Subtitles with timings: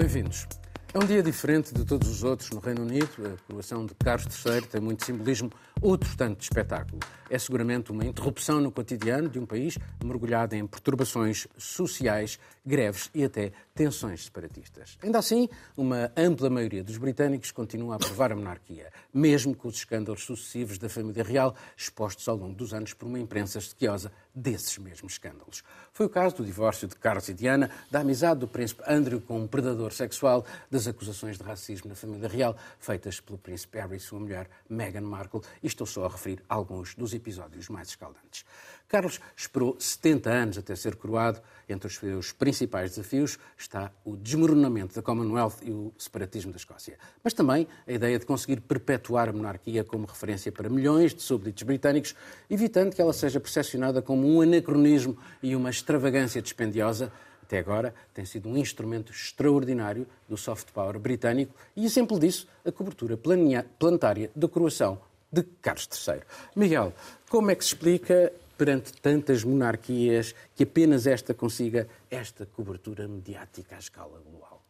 [0.00, 0.46] Bem-vindos.
[0.94, 3.06] É um dia diferente de todos os outros no Reino Unido.
[3.22, 6.98] A coroação de Carlos III tem muito simbolismo, outro tanto de espetáculo.
[7.28, 13.22] É seguramente uma interrupção no cotidiano de um país mergulhado em perturbações sociais, greves e
[13.22, 14.98] até tensões separatistas.
[15.02, 19.76] Ainda assim, uma ampla maioria dos britânicos continua a aprovar a monarquia, mesmo com os
[19.76, 24.78] escândalos sucessivos da família real expostos ao longo dos anos por uma imprensa sequiosa desses
[24.78, 25.62] mesmos escândalos.
[25.92, 29.40] Foi o caso do divórcio de Carlos e Diana, da amizade do príncipe Andrew com
[29.40, 34.00] um predador sexual, das acusações de racismo na família real feitas pelo príncipe Harry e
[34.00, 38.44] sua mulher Meghan Markle, e estou só a referir alguns dos episódios mais escaldantes.
[38.90, 41.40] Carlos esperou 70 anos até ser coroado.
[41.70, 46.98] Entre os seus principais desafios está o desmoronamento da Commonwealth e o separatismo da Escócia.
[47.22, 51.62] Mas também a ideia de conseguir perpetuar a monarquia como referência para milhões de súbditos
[51.62, 52.16] britânicos,
[52.50, 57.12] evitando que ela seja percepcionada como um anacronismo e uma extravagância dispendiosa.
[57.40, 62.72] Até agora tem sido um instrumento extraordinário do soft power britânico e exemplo disso a
[62.72, 65.00] cobertura planetária da coroação
[65.32, 66.22] de Carlos III.
[66.56, 66.92] Miguel,
[67.28, 73.74] como é que se explica perante tantas monarquias que apenas esta consiga esta cobertura mediática
[73.74, 74.62] à escala global?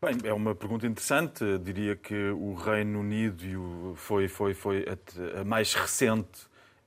[0.00, 1.58] Bem, é uma pergunta interessante.
[1.58, 6.46] Diria que o Reino Unido foi, foi, foi a, mais recente,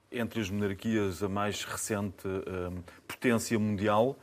[0.09, 4.17] entre as monarquias, a mais recente um, potência mundial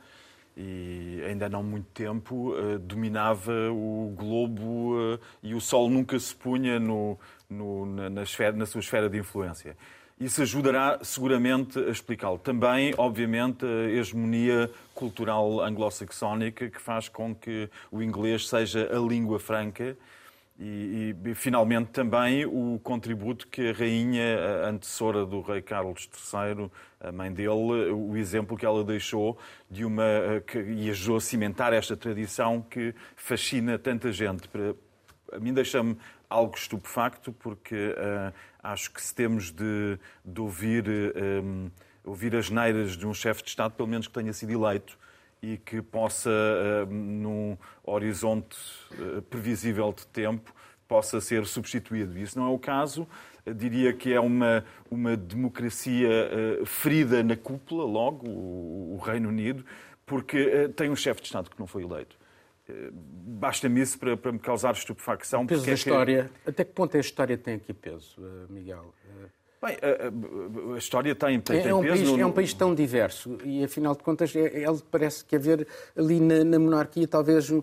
[0.57, 6.35] e ainda não muito tempo uh, dominava o globo uh, e o sol nunca se
[6.35, 9.77] punha no, no, na, na, esfera, na sua esfera de influência.
[10.21, 12.37] Isso ajudará seguramente a explicá-lo.
[12.37, 19.39] Também, obviamente, a hegemonia cultural anglo-saxónica que faz com que o inglês seja a língua
[19.39, 19.97] franca
[20.59, 26.69] e, e, finalmente, também o contributo que a rainha, a antecessora do rei Carlos III,
[26.99, 29.39] a mãe dele, o exemplo que ela deixou
[29.71, 30.03] de uma
[30.45, 34.47] que, e ajudou a cimentar esta tradição que fascina tanta gente.
[35.31, 35.97] A mim deixa-me
[36.31, 38.33] algo estupefacto, porque uh,
[38.63, 41.71] acho que se temos de, de ouvir, um, eh,
[42.03, 44.97] ouvir as neiras de um chefe de Estado, pelo menos que tenha sido eleito,
[45.41, 48.55] e que possa, uh, num horizonte
[48.91, 50.53] uh, previsível de tempo,
[50.87, 52.17] possa ser substituído.
[52.17, 53.07] Isso não é o caso.
[53.43, 56.09] Eu diria que é uma, uma democracia
[56.65, 59.65] ferida na cúpula, logo, o, o Reino Unido,
[60.05, 62.20] porque tem um chefe de Estado que não foi eleito.
[62.93, 65.43] Basta-me isso para, para, me causar estupefacção.
[65.43, 66.31] O peso da é história.
[66.43, 66.49] Que...
[66.49, 68.93] Até que ponto a história tem aqui peso, eh, Miguel?
[69.61, 71.95] Bem, a, a, a história tem, tem, é, tem um peso.
[71.95, 72.19] País, no...
[72.19, 76.19] É um país tão diverso e, afinal de contas, é, é, parece que haver ali
[76.19, 77.61] na, na monarquia talvez um,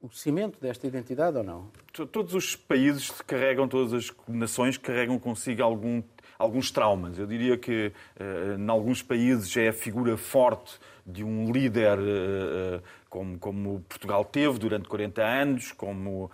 [0.00, 1.68] o cimento desta identidade ou não?
[2.10, 6.02] Todos os países carregam, todas as nações carregam consigo algum,
[6.38, 7.18] alguns traumas.
[7.18, 12.82] Eu diria que, uh, em alguns países, é a figura forte de um líder uh,
[13.10, 16.30] como, como Portugal teve durante 40 anos, como uh,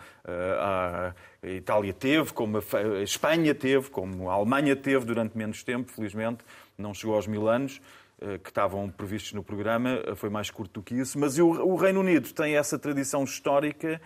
[0.63, 6.45] a Itália teve, como a Espanha teve, como a Alemanha teve durante menos tempo, felizmente,
[6.79, 7.81] não chegou aos mil anos
[8.43, 11.19] que estavam previstos no programa, uh, foi mais curto do que isso.
[11.19, 14.01] Mas o, o Reino Unido tem essa tradição histórica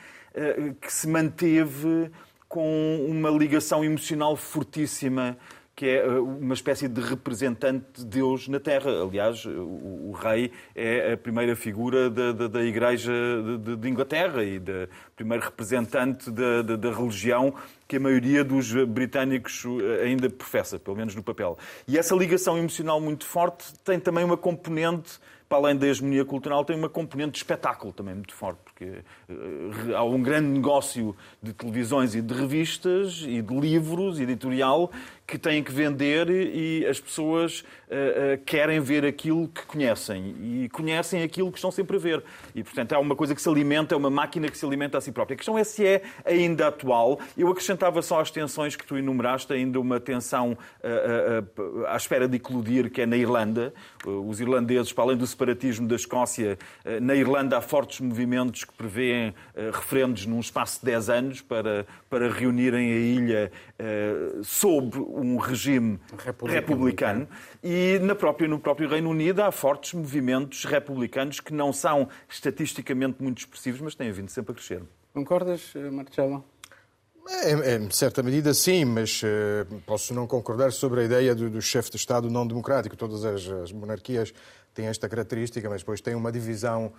[0.81, 2.10] que se manteve
[2.48, 5.37] com uma ligação emocional fortíssima
[5.75, 8.91] que é uh, uma espécie de representante de Deus na Terra.
[9.03, 13.12] Aliás, o, o rei é a primeira figura da, da, da Igreja
[13.58, 17.54] de, de, Inglaterra e da primeiro representante da, da, da religião
[17.88, 21.59] que a maioria dos britânicos uh, ainda professa, pelo menos no papel.
[21.88, 25.19] E essa ligação emocional muito forte tem também uma componente
[25.50, 29.96] para além da hegemonia cultural, tem uma componente de espetáculo também muito forte, porque uh,
[29.96, 34.91] há um grande negócio de televisões e de revistas e de livros, editorial,
[35.26, 37.64] que têm que vender e as pessoas uh,
[38.34, 42.24] uh, querem ver aquilo que conhecem e conhecem aquilo que estão sempre a ver.
[42.54, 45.00] E, portanto, é uma coisa que se alimenta, é uma máquina que se alimenta a
[45.00, 45.34] si própria.
[45.34, 47.20] A questão é se é ainda atual.
[47.36, 52.36] Eu acrescentava só às tensões que tu enumeraste ainda uma tensão uh, à espera de
[52.36, 53.72] eclodir, que é na Irlanda.
[54.04, 56.59] Os irlandeses, para além do separatismo da Escócia,
[57.03, 59.34] na Irlanda há fortes movimentos que prevêem
[59.72, 63.52] referendos num espaço de 10 anos para, para reunirem a ilha
[64.42, 67.28] sob um regime republicano, republicano
[67.62, 73.22] e na própria, no próprio Reino Unido há fortes movimentos republicanos que não são estatisticamente
[73.22, 74.82] muito expressivos, mas têm vindo sempre a crescer.
[75.12, 76.44] Concordas, Marcelo?
[77.28, 81.62] É, em certa medida, sim, mas uh, posso não concordar sobre a ideia do, do
[81.62, 82.96] chefe de Estado não democrático.
[82.96, 84.32] Todas as, as, monarquias
[84.74, 86.92] têm esta característica, mas depois têm uma divisão uh,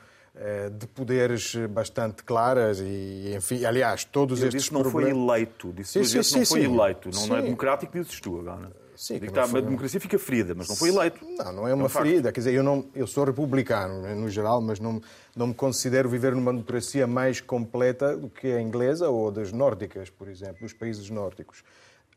[0.79, 5.13] de poderes bastante claras e, enfim, aliás, todos Eu estes disse não problemas...
[5.13, 8.39] foi eleito, disse sim, sim, sim, não foi eleito, não, não, é democrático, dizes tu
[8.39, 8.71] agora.
[9.01, 9.61] Sim, que tá, foi...
[9.61, 11.25] A democracia fica ferida, mas não foi eleito.
[11.25, 12.31] Não, não é uma é um ferida.
[12.31, 15.01] Quer dizer, eu, não, eu sou republicano, no geral, mas não,
[15.35, 20.11] não me considero viver numa democracia mais completa do que a inglesa ou das nórdicas,
[20.11, 21.63] por exemplo, dos países nórdicos.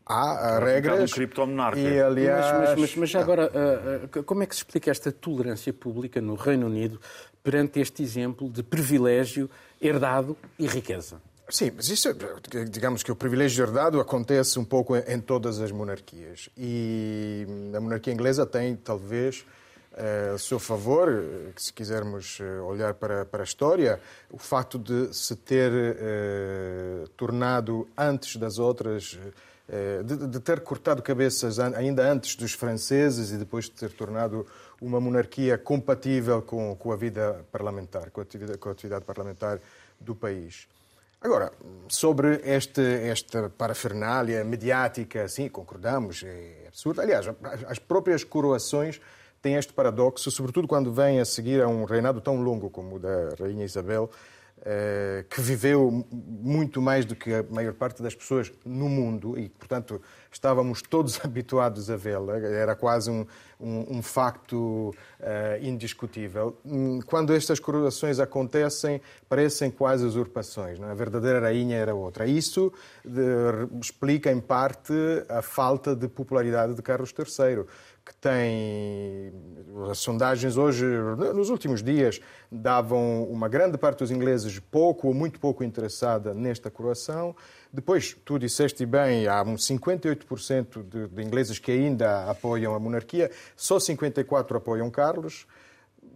[0.05, 1.11] Há regras.
[1.16, 2.52] Um e, aliás...
[2.52, 6.34] Mas, mas, mas agora, uh, uh, como é que se explica esta tolerância pública no
[6.34, 7.00] Reino Unido
[7.44, 9.50] perante este exemplo de privilégio
[9.81, 11.20] herdado e riqueza?
[11.50, 12.08] Sim, mas isso,
[12.70, 16.49] digamos que o privilégio herdado acontece um pouco em todas as monarquias.
[16.56, 17.46] E
[17.76, 19.44] a monarquia inglesa tem, talvez,
[19.94, 21.23] eh, a seu favor,
[21.55, 24.00] se quisermos eh, olhar para, para a história,
[24.31, 29.19] o facto de se ter eh, tornado antes das outras,
[29.67, 34.47] eh, de, de, ter cortado cabeças ainda antes dos franceses e depois de ter tornado
[34.84, 39.60] uma monarquia compatível com, com a vida parlamentar, com a atividade, com a atividade parlamentar
[39.98, 40.69] do país.
[41.20, 41.50] Agora,
[41.88, 47.00] sobre este, esta parafernália mediática, sim, concordamos, é absurdo.
[47.00, 47.26] Aliás,
[47.66, 49.00] as próprias coroações
[49.40, 52.98] têm este paradoxo, sobretudo quando vem a seguir a um reinado tão longo como o
[52.98, 54.10] da Rainha Isabel,
[55.28, 60.00] que viveu muito mais do que a maior parte das pessoas no mundo e, portanto,
[60.32, 63.26] estávamos todos habituados a vê-la, era quase um,
[63.61, 66.58] um, um facto uh, indiscutível.
[66.64, 70.78] Hum, quando estas coroações acontecem, parecem quase usurpações.
[70.78, 70.88] Não?
[70.88, 70.93] É?
[70.93, 72.26] A verdadeira rainha era outra.
[72.26, 72.72] Isso
[73.05, 73.20] de,
[73.81, 74.93] explica, em parte,
[75.28, 77.64] a falta de popularidade de Carlos III
[78.04, 79.32] que tem.
[79.90, 80.84] As sondagens hoje,
[81.34, 82.20] nos últimos dias,
[82.50, 87.34] davam uma grande parte dos ingleses pouco ou muito pouco interessada nesta coroação.
[87.72, 93.30] Depois, tu disseste bem, há uns 58% de, de ingleses que ainda apoiam a monarquia,
[93.56, 95.46] só 54% apoiam Carlos.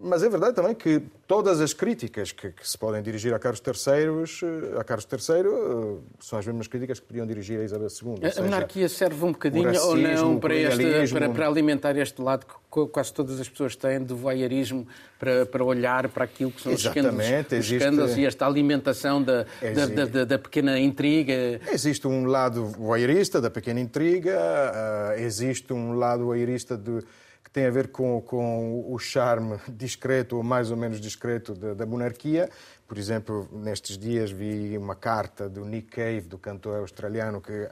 [0.00, 3.60] Mas é verdade também que todas as críticas que, que, se podem dirigir a Carlos
[3.66, 8.24] III, a Carlos III eh, são as mesmas críticas que podiam dirigir a Isabel II.
[8.24, 12.22] A, a monarquia serve um bocadinho racismo, ou não para, este, para, para, alimentar este
[12.22, 14.86] lado que quase todas as pessoas têm de voyeurismo
[15.18, 18.46] para, para olhar para aquilo que são Exatamente, os escândalos, existe, os escândalos e esta
[18.46, 21.60] alimentação da, da, da, da, pequena intriga.
[21.72, 27.02] Existe um lado voyeurista da pequena intriga, uh, existe um lado voyeurista de
[27.48, 31.72] que tem a ver com, com o charme discreto ou mais ou menos discreto da,
[31.72, 32.50] da, monarquia.
[32.86, 37.70] Por exemplo, nestes dias vi uma carta do Nick Cave, do cantor australiano, que uh,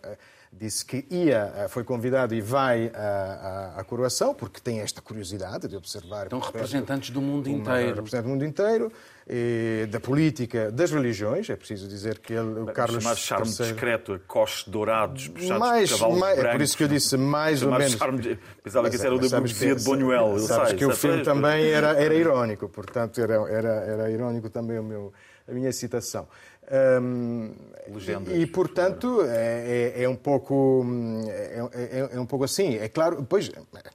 [0.50, 5.02] disse que ia, uh, foi convidado e vai à, à, à, coroação, porque tem esta
[5.02, 6.26] curiosidade de observar.
[6.26, 7.96] Então, representantes do mundo inteiro.
[7.96, 8.90] Representantes do mundo inteiro
[9.88, 11.50] da política, das religiões.
[11.50, 13.56] É preciso dizer que ele, o Carlos chamado charme III...
[13.56, 16.50] discreto, a coches dourados, puxados mais, por cavalos mais, brancos.
[16.50, 17.92] É por isso que eu disse mais ou menos.
[17.92, 20.38] Charme, pensava que isso era o da burguesia de Buñuel.
[20.40, 24.78] Sabes sei, que o filme também era, era irónico, portanto era, era, era irónico também
[24.78, 25.12] o meu,
[25.48, 26.28] a minha citação.
[26.70, 27.52] Um,
[28.34, 30.84] e, portanto, é, é, é, um pouco,
[31.28, 32.76] é, é, é, um pouco assim.
[32.76, 33.50] É claro, depois,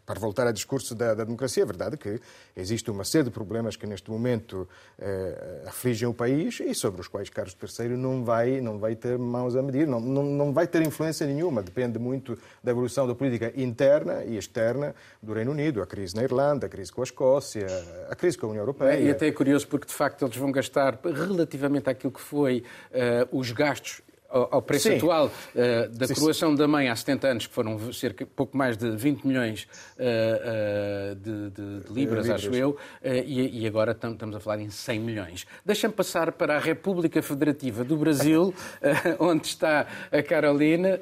[0.06, 2.20] para voltar ao discurso da, da, democracia, é verdade que
[2.56, 7.10] existe uma série de problemas que neste momento eh, afligem o país e sobre os
[7.10, 10.68] quais Carlos III não vai, não vai ter mãos a medir, não, não, não vai
[10.68, 11.62] ter influência nenhuma.
[11.62, 16.24] Depende muito da evolução da política interna e externa do Reino Unido, a crise na
[16.24, 17.68] Irlanda, a crise com a Escócia,
[18.10, 19.00] a crise com a União Europeia.
[19.02, 23.38] E até é curioso porque, de facto, eles vão gastar relativamente àquilo que foi uh,
[23.38, 24.96] os gastos ao, preço Sim.
[24.96, 26.14] atual uh, da Sim.
[26.14, 31.12] coroação da mãe há 70 anos, que foram cerca pouco mais de 20 milhões uh,
[31.12, 34.70] uh, de, de, de, libras, acho eu, e, e, agora tam, estamos a falar em
[34.70, 35.46] 100 milhões.
[35.66, 38.54] Deixa-me passar para a República Federativa do Brasil,
[39.20, 41.00] onde está a Carolina.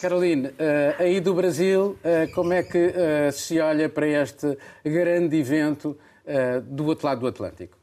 [0.00, 0.52] Carolina,
[0.98, 1.98] aí do Brasil,
[2.34, 2.92] como é que
[3.32, 5.96] se olha para este grande evento
[6.64, 7.75] do outro lado do Atlântico?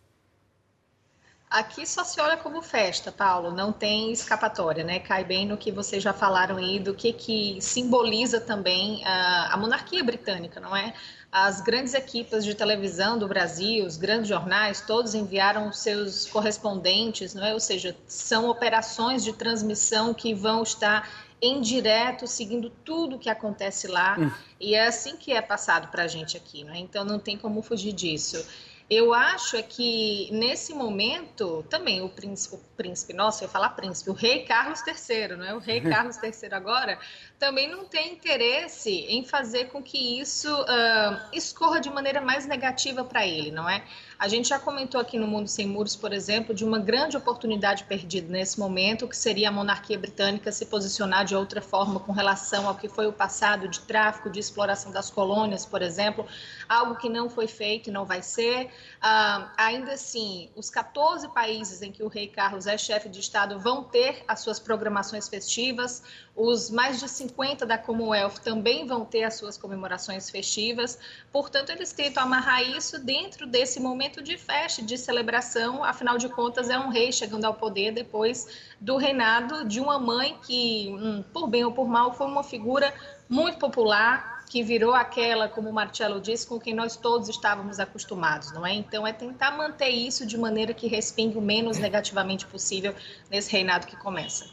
[1.53, 4.97] Aqui só se olha como festa, Paulo, não tem escapatória, né?
[4.97, 9.57] Cai bem no que vocês já falaram aí do que, que simboliza também a, a
[9.57, 10.95] monarquia britânica, não é?
[11.31, 17.45] As grandes equipes de televisão do Brasil, os grandes jornais, todos enviaram seus correspondentes, não
[17.45, 17.53] é?
[17.53, 21.07] Ou seja, são operações de transmissão que vão estar
[21.39, 24.15] em direto, seguindo tudo o que acontece lá.
[24.17, 24.31] Hum.
[24.59, 26.79] E é assim que é passado para a gente aqui, né?
[26.79, 28.43] Então não tem como fugir disso.
[28.89, 33.69] Eu acho é que nesse momento também o príncipe, o príncipe, nossa, eu ia falar
[33.69, 35.53] príncipe, o rei Carlos III, não é?
[35.53, 36.99] O rei Carlos III agora
[37.39, 43.03] também não tem interesse em fazer com que isso uh, escorra de maneira mais negativa
[43.03, 43.83] para ele, não é?
[44.23, 47.83] A gente já comentou aqui no Mundo Sem Muros, por exemplo, de uma grande oportunidade
[47.83, 52.65] perdida nesse momento, que seria a monarquia britânica se posicionar de outra forma com relação
[52.65, 56.25] ao que foi o passado de tráfico, de exploração das colônias, por exemplo,
[56.69, 58.71] algo que não foi feito e não vai ser.
[59.01, 63.59] Ah, ainda assim, os 14 países em que o rei Carlos é chefe de Estado
[63.59, 66.01] vão ter as suas programações festivas,
[66.35, 70.97] os mais de 50 da Commonwealth também vão ter as suas comemorações festivas,
[71.31, 76.69] portanto, eles tentam amarrar isso dentro desse momento de festa, de celebração, afinal de contas,
[76.69, 78.47] é um rei chegando ao poder depois
[78.79, 82.93] do reinado de uma mãe que, hum, por bem ou por mal, foi uma figura
[83.29, 88.51] muito popular, que virou aquela, como o Marcelo disse, com quem nós todos estávamos acostumados,
[88.51, 88.73] não é?
[88.73, 92.93] Então, é tentar manter isso de maneira que respingue o menos negativamente possível
[93.31, 94.45] nesse reinado que começa.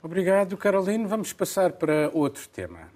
[0.00, 1.08] Obrigado, Carolina.
[1.08, 2.93] Vamos passar para outro tema.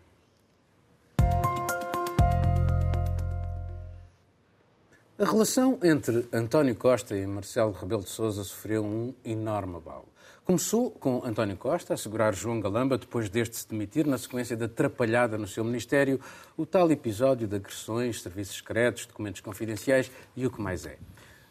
[5.21, 10.07] A relação entre António Costa e Marcelo Rebelo de Sousa sofreu um enorme abalo.
[10.45, 14.67] Começou com António Costa a segurar João Galamba depois deste se demitir na sequência da
[14.67, 16.21] atrapalhada no seu ministério,
[16.57, 20.97] o tal episódio de agressões, serviços secretos, documentos confidenciais e o que mais é.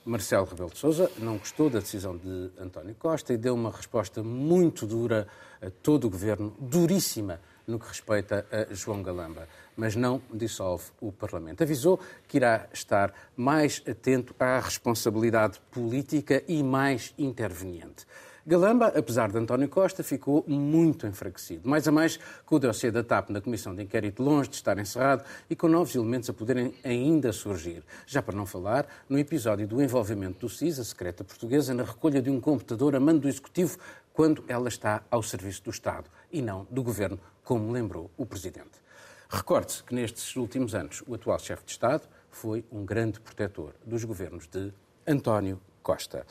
[0.05, 4.23] Marcelo Rebelo de Sousa não gostou da decisão de António Costa e deu uma resposta
[4.23, 5.27] muito dura
[5.61, 9.45] a todo o governo, duríssima no que respeita a João Galamba,
[9.75, 11.61] mas não dissolve o Parlamento.
[11.61, 18.05] Avisou que irá estar mais atento à responsabilidade política e mais interveniente.
[18.49, 21.67] Galamba, apesar de António Costa, ficou muito enfraquecido.
[21.67, 24.79] Mais a mais, com o dossiê da TAP na Comissão de Inquérito longe de estar
[24.79, 27.83] encerrado e com novos elementos a poderem ainda surgir.
[28.05, 32.21] Já para não falar no episódio do envolvimento do CIS, a secreta portuguesa, na recolha
[32.21, 33.77] de um computador a mando do Executivo
[34.13, 38.81] quando ela está ao serviço do Estado e não do Governo, como lembrou o Presidente.
[39.29, 44.03] Recorde-se que nestes últimos anos o atual chefe de Estado foi um grande protetor dos
[44.03, 44.73] governos de
[45.07, 46.25] António Costa.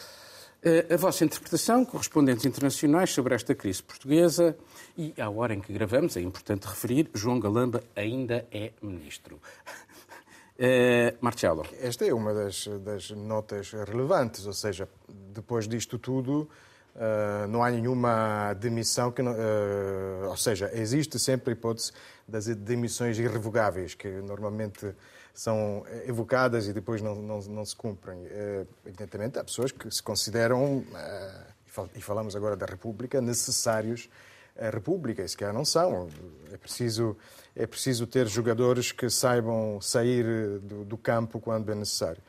[0.62, 4.54] Eh, a vossa interpretação, correspondentes internacionais, sobre esta crise portuguesa
[4.94, 9.40] e, à hora em que gravamos, é importante referir, João Galamba ainda é ministro.
[10.56, 11.64] Uh, Marcelo.
[11.80, 16.46] Esta é uma das, das, notas relevantes, ou seja, depois disto tudo,
[16.96, 19.22] uh, não há nenhuma demissão que.
[19.22, 21.92] Não, uh, ou seja, existe sempre a hipótese
[22.26, 24.94] das demissões irrevogáveis, que normalmente
[25.32, 28.18] são evocadas e depois não, não, não se cumprem.
[28.18, 30.84] Uh, evidentemente, há pessoas que se consideram,
[31.94, 34.08] e falamos agora da República, necessários
[34.58, 36.08] à República, e se calhar não são.
[36.52, 37.16] É preciso,
[37.54, 42.22] é preciso ter jogadores que saibam sair do, do campo quando é necessário.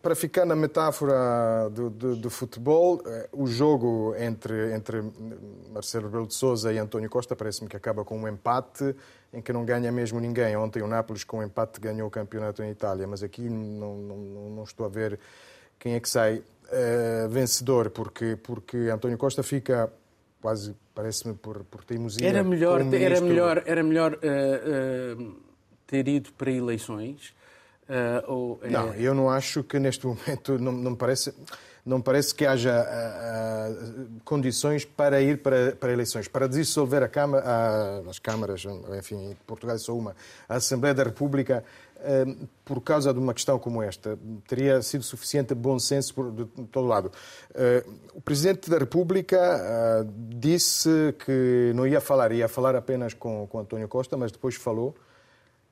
[0.00, 5.02] Para, ficar na metáfora do, do, do, futebol, eh, o jogo entre, entre
[5.70, 8.96] Marcelo Rebelo de Sousa e António Costa parece-me que acaba com um empate
[9.34, 10.56] em que não ganha mesmo ninguém.
[10.56, 14.16] Ontem o Nápoles com um empate ganhou o campeonato em Itália, mas aqui não, não,
[14.16, 15.20] não estou a ver
[15.78, 19.92] quem é que sai uh, vencedor, porque, porque António Costa fica
[20.40, 22.26] quase, parece-me, por, por teimosia.
[22.26, 25.36] Era melhor, era melhor, era melhor uh, uh,
[25.86, 27.38] ter ido para eleições
[28.26, 28.70] ou, é...
[28.70, 31.34] Não, eu não acho que neste momento não, não parece
[31.84, 37.08] não parece que haja uh, uh, condições para ir para, para eleições, para dissolver a
[37.08, 37.44] Câmara,
[38.08, 38.64] as câmaras,
[38.98, 40.14] enfim, Portugal é só uma,
[40.48, 41.64] a Assembleia da República,
[42.64, 44.18] por causa de uma questão como esta.
[44.48, 47.12] Teria sido suficiente bom senso por, de, de todo lado.
[48.14, 53.86] o Presidente da República disse que não ia falar, ia falar apenas com, com António
[53.86, 54.94] Costa, mas depois falou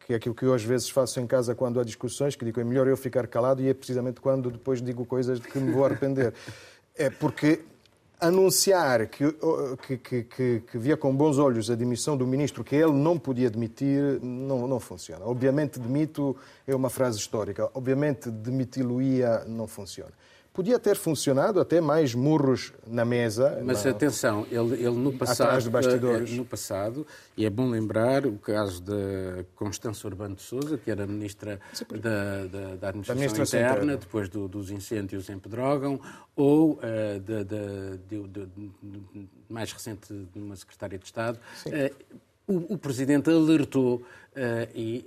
[0.09, 2.59] que é aquilo que eu às vezes faço em casa quando há discussões, que digo
[2.59, 5.71] é melhor eu ficar calado e é precisamente quando depois digo coisas de que me
[5.71, 6.33] vou arrepender.
[6.97, 7.61] É porque
[8.19, 9.37] anunciar que,
[9.99, 13.51] que, que, que, via com bons olhos a demissão do ministro que ele não podia
[13.51, 15.27] demitir não, não funciona.
[15.27, 16.35] Obviamente demito
[16.67, 17.71] é uma frase histórica.
[17.75, 20.13] Obviamente demiti-lo-ia não funciona.
[20.59, 23.63] Podia ter funcionado até mais murros na mesa.
[23.65, 23.93] Mas na...
[23.93, 26.33] atenção, ele, ele no passado, de bastidores.
[26.33, 30.91] Eh, no passado, e é bom lembrar o caso da Constança Urbano de Souza, que
[30.91, 36.01] era ministra da, da, da, Administração da Interna, depois do, dos incêndios em Pedrógão,
[36.35, 36.81] ou uh,
[37.21, 37.45] de,
[38.09, 41.39] de, de, mais recente, de uma secretária de Estado.
[41.67, 42.17] Uh,
[42.49, 44.05] o, o, Presidente alertou uh,
[44.75, 45.07] e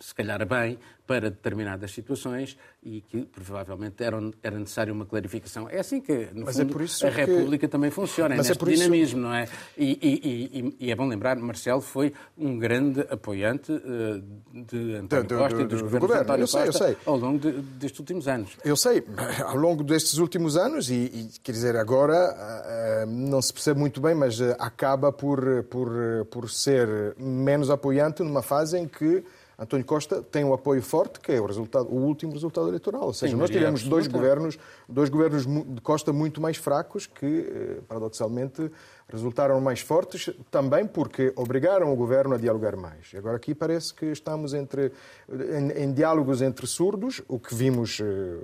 [0.00, 0.78] se calhar bem,
[1.08, 5.66] para determinadas situações e que provavelmente era, era necessária uma clarificação.
[5.70, 7.72] É assim que, no Mas é fundo, é a República que...
[7.72, 9.16] também funciona, Mas é neste é dinamismo, isso...
[9.16, 9.48] não é?
[9.78, 15.24] E, e, e, e, é bom lembrar, Marcelo foi um grande apoiante uh, de António
[15.24, 16.96] do, Costa do, e dos do, governos de António eu Costa sei, eu sei.
[17.06, 18.50] ao longo de, destes últimos anos.
[18.62, 19.04] Eu sei,
[19.46, 24.14] ao longo destes últimos anos, e, quer dizer, agora uh, não se percebe muito bem,
[24.14, 25.90] mas uh, acaba por, por,
[26.30, 29.24] por ser menos apoiante numa fase em que
[29.58, 33.02] António Costa tem um apoio forte, que é o, resultado, o último resultado eleitoral.
[33.02, 34.56] Ou seja, Sim, nós tivemos dois governos,
[34.88, 38.70] dois governos de Costa muito mais fracos que, eh, paradoxalmente,
[39.08, 43.12] resultaram mais fortes também porque obrigaram o governo a dialogar mais.
[43.16, 44.92] Agora aqui parece que estamos entre,
[45.28, 48.38] em, em diálogos entre surdos, o que vimos eh,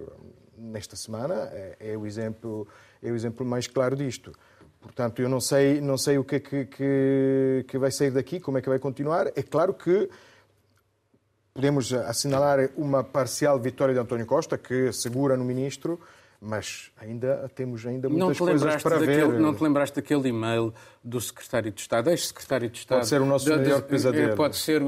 [0.59, 2.66] nesta semana é, é, o exemplo,
[3.00, 4.33] é o exemplo mais claro disto.
[4.80, 8.40] Portanto, eu não sei, não sei o que, é que, que, que vai sair daqui,
[8.40, 9.28] como é que vai continuar.
[9.28, 10.11] É claro que
[11.54, 16.00] podemos assinalar uma parcial vitória de António Costa, que segura no ministro,
[16.40, 19.40] mas ainda temos ainda muitas coisas para daquele, ver.
[19.40, 22.99] Não te lembraste daquele e-mail do secretário de Estado, ex-secretário de Estado?
[23.00, 24.34] Pode ser o nosso de, maior pesadelo.
[24.34, 24.80] Pode ser,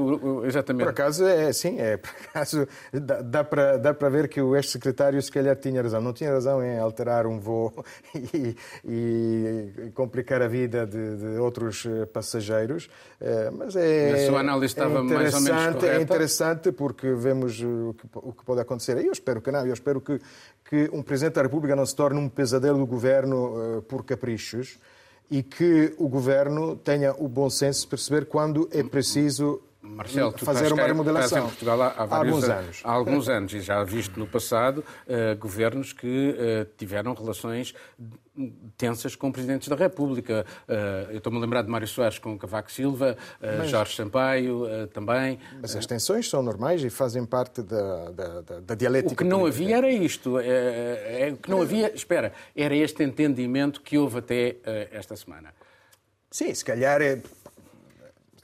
[0.45, 0.85] exatamente.
[0.85, 5.21] Por acaso, é sim, é, por acaso, dá, dá, para, dá ver que o ex-secretário
[5.21, 6.01] se calhar tinha razão.
[6.01, 7.71] Não tinha razão em alterar um voo
[8.15, 12.89] e, e complicar a vida de, de, outros eh, passageiros,
[13.21, 15.87] eh, mas é, a sua análise estava é mais ou menos correta.
[15.87, 18.97] É interessante porque vemos o que, o que pode acontecer.
[18.97, 20.19] Eu espero que não, eu espero que,
[20.67, 24.79] que um Presidente da República não se torne um pesadelo do governo uh, por caprichos
[25.29, 30.73] e que o governo tenha o bom senso de perceber quando é preciso Marcelo, fazer
[30.73, 31.45] uma remodelação.
[31.45, 32.81] em Portugal há, há, há alguns anos.
[32.83, 37.73] Há alguns anos, e já visto no passado, uh, governos que uh, tiveram relações
[38.77, 40.45] tensas com presidentes da República.
[40.67, 43.69] Uh, eu estou-me a lembrar de Mário Soares com Cavaco Silva, Mas...
[43.69, 45.39] Jorge Sampaio também.
[45.59, 49.13] Mas as tensões são normais e fazem parte da, da, da, da dialética.
[49.13, 49.63] O que não política.
[49.63, 50.37] havia era isto.
[50.39, 54.57] É, é, o que não havia, espera, era este entendimento que houve até
[54.91, 55.51] esta semana.
[56.29, 57.19] Sim, se calhar é,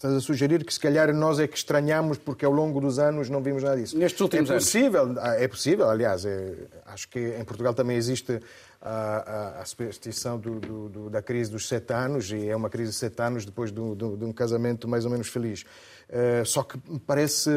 [0.04, 3.30] Estás a sugerir que se calhar nós é que estranhamos porque ao longo dos anos
[3.30, 3.98] não vimos nada disso.
[3.98, 5.24] Nestes últimos é possível, anos.
[5.24, 6.56] É possível, aliás, é,
[6.88, 8.38] acho que em Portugal também existe
[8.82, 12.70] a, a, a superstição do, do, do, da crise dos sete anos, e é uma
[12.70, 15.62] crise de sete anos depois de, de um casamento mais ou menos feliz.
[15.62, 17.50] Uh, só que parece,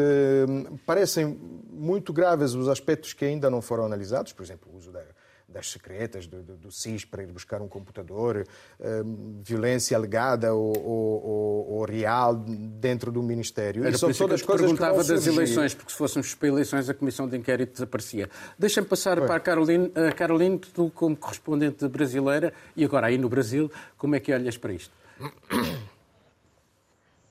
[0.86, 1.36] parecem
[1.68, 5.02] muito graves os aspectos que ainda não foram analisados, por exemplo, o uso da,
[5.48, 8.46] das secretas, do, do, do SIS para ir buscar um computador,
[8.80, 13.84] um, violência alegada ou, ou, ou, real dentro do Ministério.
[13.84, 15.30] Era são todas que coisas perguntava que das surgir.
[15.30, 18.28] eleições, porque se fôssemos para eleições a Comissão de Inquérito desaparecia.
[18.58, 19.92] Deixa-me passar para a Caroline.
[19.94, 24.56] A Caroline, tu como correspondente brasileira, e agora aí no Brasil, como é que olhas
[24.56, 24.92] para isto?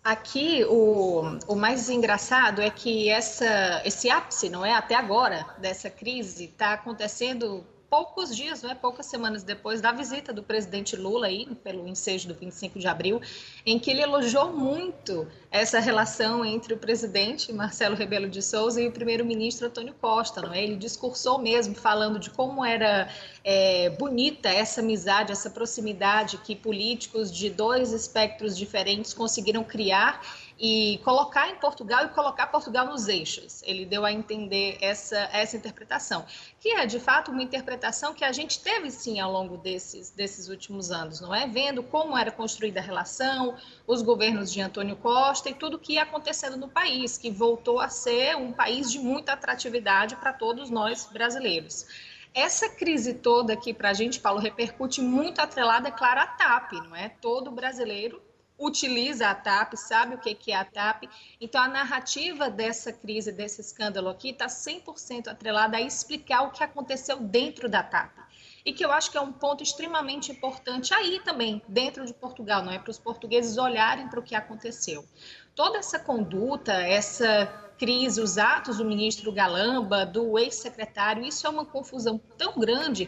[0.02, 5.90] Aqui, o, o mais engraçado é que essa, esse ápice, não é, até agora, dessa
[5.90, 11.46] crise, está acontecendo poucos dias, né, poucas semanas depois da visita do presidente Lula aí,
[11.64, 13.22] pelo ensejo do 25 de abril,
[13.66, 18.88] em que ele elogiou muito essa relação entre o presidente Marcelo Rebelo de Souza e
[18.88, 20.42] o primeiro-ministro Antônio Costa.
[20.42, 20.62] Não é?
[20.62, 23.08] Ele discursou mesmo falando de como era
[23.42, 30.22] é, bonita essa amizade, essa proximidade que políticos de dois espectros diferentes conseguiram criar
[30.60, 33.62] e colocar em Portugal e colocar Portugal nos eixos.
[33.64, 36.26] Ele deu a entender essa, essa interpretação,
[36.60, 40.48] que é de fato uma interpretação que a gente teve sim ao longo desses, desses
[40.48, 41.48] últimos anos, não é?
[41.48, 45.94] Vendo como era construída a relação, os governos de Antônio Costa e tudo o que
[45.94, 50.70] ia acontecendo no país, que voltou a ser um país de muita atratividade para todos
[50.70, 51.86] nós brasileiros.
[52.34, 56.74] Essa crise toda aqui para a gente, Paulo, repercute muito atrelada, é claro, à TAP,
[56.74, 57.10] não é?
[57.10, 58.22] Todo brasileiro
[58.58, 61.04] utiliza a TAP, sabe o que é a TAP.
[61.40, 66.64] Então, a narrativa dessa crise, desse escândalo aqui, está 100% atrelada a explicar o que
[66.64, 68.25] aconteceu dentro da TAP.
[68.66, 72.64] E que eu acho que é um ponto extremamente importante aí também, dentro de Portugal,
[72.64, 72.80] não é?
[72.80, 75.06] Para os portugueses olharem para o que aconteceu.
[75.54, 77.46] Toda essa conduta, essa
[77.78, 83.08] crise, os atos do ministro Galamba, do ex-secretário, isso é uma confusão tão grande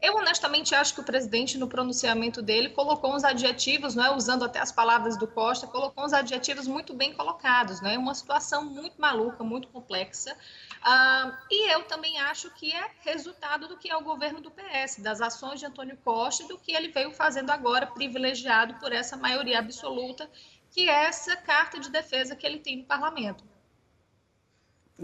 [0.00, 4.14] eu honestamente acho que o presidente, no pronunciamento dele, colocou uns adjetivos, não é?
[4.14, 7.98] usando até as palavras do Costa, colocou uns adjetivos muito bem colocados, não é?
[7.98, 10.36] Uma situação muito maluca, muito complexa.
[10.78, 14.98] Uh, e eu também acho que é resultado do que é o governo do PS,
[14.98, 19.16] das ações de Antônio Costa e do que ele veio fazendo agora, privilegiado por essa
[19.16, 20.28] maioria absoluta,
[20.70, 23.44] que é essa carta de defesa que ele tem no parlamento.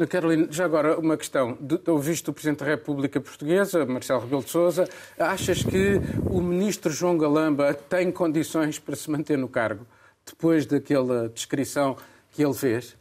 [0.09, 1.57] Carolina, já agora uma questão.
[1.87, 4.89] Ouviste o Presidente da República Portuguesa, Marcelo Rebelo de Sousa.
[5.17, 9.87] Achas que o Ministro João Galamba tem condições para se manter no cargo
[10.27, 11.97] depois daquela descrição
[12.33, 12.97] que ele fez?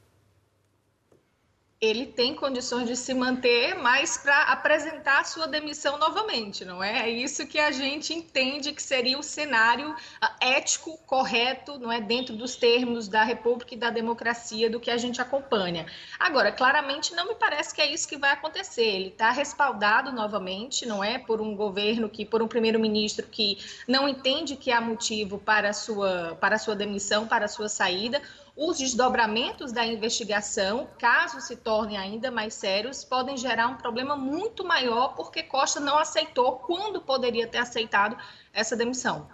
[1.83, 7.09] Ele tem condições de se manter, mas para apresentar sua demissão novamente, não é?
[7.09, 11.99] É isso que a gente entende que seria o cenário ah, ético correto, não é,
[11.99, 15.85] dentro dos termos da República e da democracia do que a gente acompanha.
[16.17, 18.85] Agora, claramente não me parece que é isso que vai acontecer.
[18.85, 24.07] Ele está respaldado novamente, não é, por um governo que, por um primeiro-ministro que não
[24.07, 28.21] entende que há motivo para a sua para a sua demissão, para a sua saída
[28.55, 34.63] os desdobramentos da investigação, caso se tornem ainda mais sérios, podem gerar um problema muito
[34.63, 38.15] maior, porque Costa não aceitou quando poderia ter aceitado
[38.53, 39.27] essa demissão.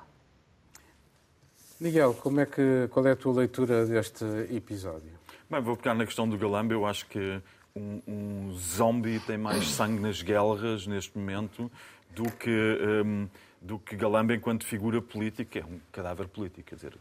[1.80, 5.12] Miguel, como é que, qual é a tua leitura deste episódio?
[5.50, 6.74] Bem, vou pegar na questão do Galamba.
[6.74, 7.42] Eu acho que
[7.76, 11.72] um, um zombie tem mais sangue nas guerras neste momento
[12.14, 12.50] do que.
[12.50, 13.28] Um,
[13.62, 16.70] do que Galamba enquanto figura política, é um cadáver político.
[16.70, 16.94] Quer dizer,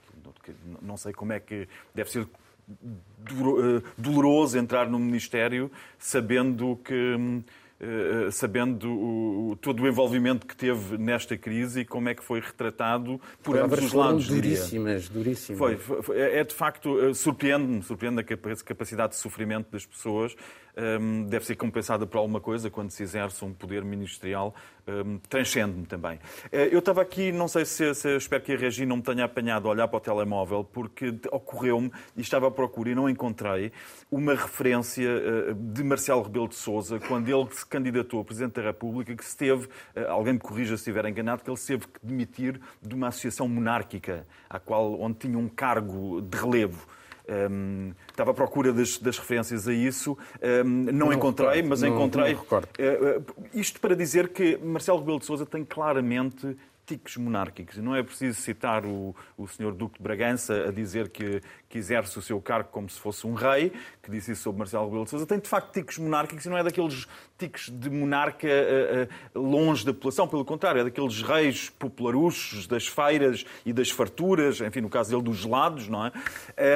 [0.82, 7.42] não sei como é que deve ser eh, doloroso entrar no Ministério sabendo que hum,
[7.80, 12.40] eh, sabendo o, todo o envolvimento que teve nesta crise e como é que foi
[12.40, 14.26] retratado por ambos os lados.
[14.26, 15.58] Duríssimas, duríssimas.
[15.58, 18.24] Foi, foi, é de facto, eh, surpreende-me, surpreende a
[18.64, 20.34] capacidade de sofrimento das pessoas
[20.78, 24.54] um, deve ser compensada por alguma coisa quando se exerce um poder ministerial,
[24.86, 26.18] um, transcende-me também.
[26.52, 29.24] Eh, eu estava aqui, não sei se, se espero que a Regina não me tenha
[29.24, 33.72] apanhado a olhar para o telemóvel, porque ocorreu-me e estava à procura e não encontrei
[34.10, 38.62] uma referência uh, de Marcelo Rebelo de Sousa quando ele se candidatou a Presidente da
[38.62, 41.86] República, que se teve, uh, alguém me corrija se estiver enganado, que ele se teve
[41.86, 46.86] que demitir de uma associação monárquica, à qual, onde tinha um cargo de relevo.
[47.28, 51.82] Um, estava à procura das, das referências a isso, um, não, não, encontrei, recordo, mas
[51.82, 52.34] não, encontrei.
[52.34, 56.56] Não uh, isto para dizer que Marcelo Rebelo de Sousa tem claramente
[56.88, 57.76] tiques monárquicos.
[57.76, 59.72] Não é preciso citar o, o Sr.
[59.72, 63.34] Duque de Bragança a dizer que, que exerce o seu cargo como se fosse um
[63.34, 65.26] rei, que disse isso sobre Marcelo Rebelo de Sousa.
[65.26, 67.06] Tem, de facto, tiques monárquicos e não é daqueles
[67.38, 70.26] tiques de monarca uh, uh, longe da população.
[70.26, 75.22] Pelo contrário, é daqueles reis popularuchos das feiras e das farturas, enfim, no caso dele,
[75.22, 76.12] dos gelados, não é?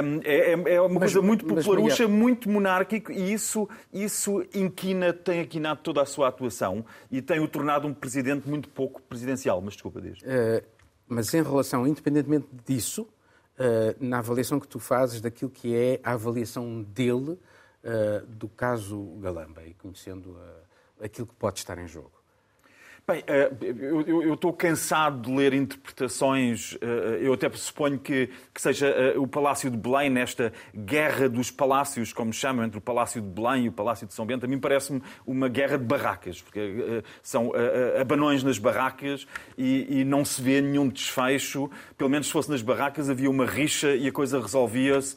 [0.03, 5.12] Um, é, é, é, uma mas, coisa muito popularucha, muito monárquico e isso, isso inquina,
[5.12, 9.61] tem aquinado toda a sua atuação e tem o tornado um presidente muito pouco presidencial.
[9.61, 10.62] Mas desculpa, Uh,
[11.07, 16.12] mas em relação, independentemente disso, uh, na avaliação que tu fazes daquilo que é a
[16.12, 17.38] avaliação dele
[18.28, 20.38] do caso Galamba e conhecendo
[21.00, 22.21] aquilo que pode estar em jogo.
[23.04, 23.50] Bem, eh,
[24.06, 26.78] eu estou cansado de ler interpretações.
[26.80, 31.50] Eh, eu até suponho que, que seja eh, o Palácio de Belém, nesta guerra dos
[31.50, 34.46] palácios, como chamam, entre o Palácio de Belém e o Palácio de São Bento.
[34.46, 37.50] A mim parece-me uma guerra de barracas, porque são
[38.00, 39.26] abanões nas barracas
[39.58, 41.68] e, e não se vê nenhum desfecho.
[41.98, 45.16] Pelo menos se fosse nas barracas, havia uma rixa e a coisa resolvia-se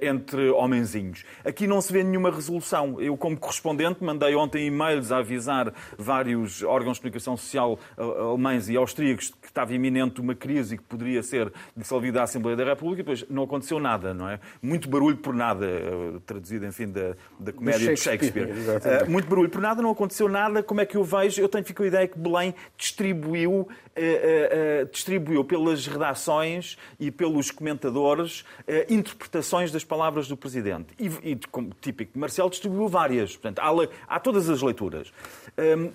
[0.00, 1.22] entre homenzinhos.
[1.44, 2.98] Aqui não se vê nenhuma resolução.
[2.98, 8.68] Eu, como correspondente, mandei ontem e-mails a avisar vários órgãos de comunicação comunicação social alemães
[8.68, 12.64] e austríacos que estava iminente uma crise e que poderia ser dissolvida a Assembleia da
[12.64, 14.38] República, depois não aconteceu nada, não é?
[14.62, 18.52] Muito barulho por nada, eh, traduzido, enfim, da, da comédia de Shakespeare.
[18.52, 19.08] De Shakespeare.
[19.08, 20.62] Uh, muito barulho por nada, não aconteceu nada.
[20.62, 21.40] Como é que eu vejo?
[21.40, 27.50] Eu tenho fico a ideia que Belém distribuiu, uh, uh, distribuiu pelas redações e pelos
[27.50, 28.44] comentadores
[28.88, 30.88] interpretações das palavras do Presidente.
[30.98, 33.36] E, e como típico de Marcelo, distribuiu várias.
[33.36, 35.12] Portanto, há, há todas as leituras.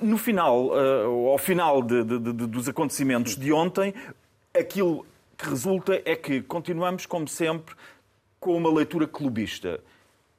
[0.02, 0.72] no final,
[1.30, 3.94] ao final de, de, de, dos acontecimentos de ontem,
[4.58, 5.06] aquilo
[5.38, 7.76] que resulta é que continuamos, como sempre,
[8.40, 9.80] com uma leitura clubista.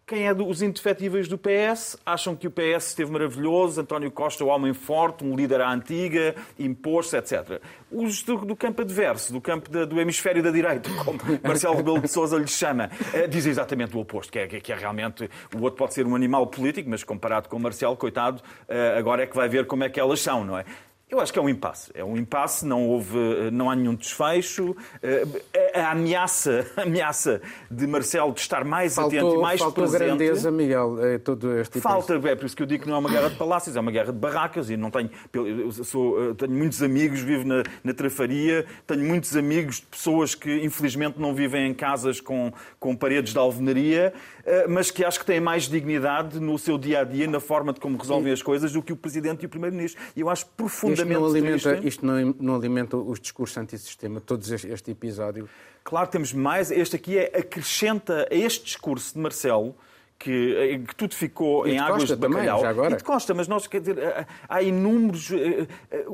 [0.05, 4.49] Quem é dos indefetíveis do PS acham que o PS esteve maravilhoso, António Costa, o
[4.49, 7.63] homem forte, um líder à antiga, impôs-se, etc.
[7.91, 12.01] Os do, do, campo adverso, do campo da, do hemisfério da direita, como Marcelo Rebelo
[12.01, 15.63] de Sousa lhe chama, eh, dizem exatamente o oposto, que é, que é realmente o
[15.63, 19.27] outro pode ser um animal político, mas comparado com o Marcelo, coitado, eh, agora é
[19.27, 20.65] que vai ver como é que elas são, não é?
[21.13, 21.91] Eu acho que é um impasse.
[21.93, 23.19] É um impasse, não, houve,
[23.53, 24.75] não há nenhum desfecho.
[25.03, 25.27] Eh,
[25.75, 30.07] a ameaça, a ameaça de Marcelo de estar mais faltou, atento e mais faltou presente...
[30.07, 32.99] grandeza, Miguel, é todo este Falta, é por isso que eu digo que não é
[32.99, 35.11] uma guerra de palácios, é uma guerra de barracas e não tenho...
[35.85, 40.65] Sou, eh, tenho muitos amigos, vivo na, na trafaria, tenho muitos amigos de pessoas que
[40.65, 44.15] infelizmente não vivem em casas com, com paredes de alvenaria,
[44.47, 47.99] eh, mas que acho que têm mais dignidade no seu dia-a-dia, na forma de como
[47.99, 50.01] resolvem as coisas, do que o Presidente e o Primeiro-Ministro.
[50.17, 54.51] E eu acho profundamente isto não alimenta, isto não, não alimenta os discursos antissistema, todos
[54.51, 55.49] este, este episódio.
[55.85, 56.71] Claro, temos mais.
[56.71, 59.75] Este aqui é, acrescenta a este discurso de Marcelo
[60.23, 62.59] que, que tudo ficou em águas Costa de bacalhau.
[62.59, 62.95] Também, agora.
[62.95, 63.99] E de Costa, mas nós, quer dizer,
[64.49, 65.31] há inúmeros.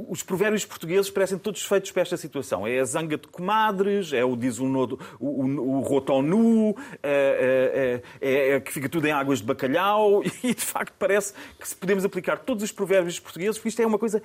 [0.09, 2.66] Os provérbios portugueses parecem todos feitos para esta situação.
[2.66, 8.29] É a zanga de comadres, é o diz o, o, o, o rotonu, é, é,
[8.29, 11.77] é, é, que fica tudo em águas de bacalhau, e de facto parece que se
[11.77, 14.22] podemos aplicar todos os provérbios portugueses, porque isto é uma coisa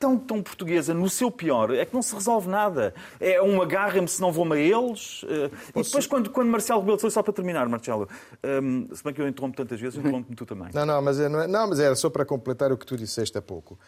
[0.00, 2.94] tão, tão portuguesa, no seu pior, é que não se resolve nada.
[3.20, 5.24] É um agarra-me se não vou-me a eles.
[5.28, 8.08] Eh, e depois, quando, quando Marcelo Rebelo de Sousa, só para terminar, Marcelo,
[8.42, 10.70] um, se bem que eu interrompo tantas vezes, interrompo-me tu também.
[10.72, 12.96] Não, não, mas, é, não, é, não, mas era só para completar o que tu
[12.96, 13.78] disseste há pouco.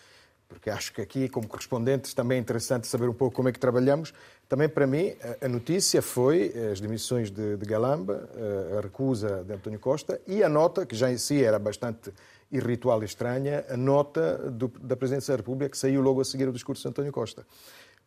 [0.47, 3.59] Porque acho que aqui, como correspondentes, também é interessante saber um pouco como é que
[3.59, 4.13] trabalhamos.
[4.47, 8.29] Também, para mim, a notícia foi as demissões de, de Galamba,
[8.77, 12.13] a recusa de António Costa e a nota, que já em si era bastante
[12.53, 16.53] e estranha, a nota do, da Presidência da República que saiu logo a seguir o
[16.53, 17.47] discurso de António Costa.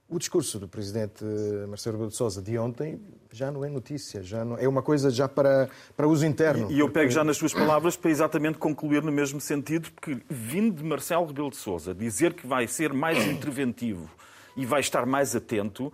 [0.07, 1.25] O discurso do presidente
[1.67, 5.09] Marcelo Rebelo de Sousa de ontem já não é notícia, já não, é uma coisa
[5.09, 6.69] já para, para uso interno.
[6.69, 10.21] E, e eu pego já nas suas palavras para exatamente concluir no mesmo sentido, porque
[10.29, 14.07] vindo de Marcelo Rebelo de Sousa dizer que vai ser mais interventivo
[14.55, 15.91] e vai estar mais atento,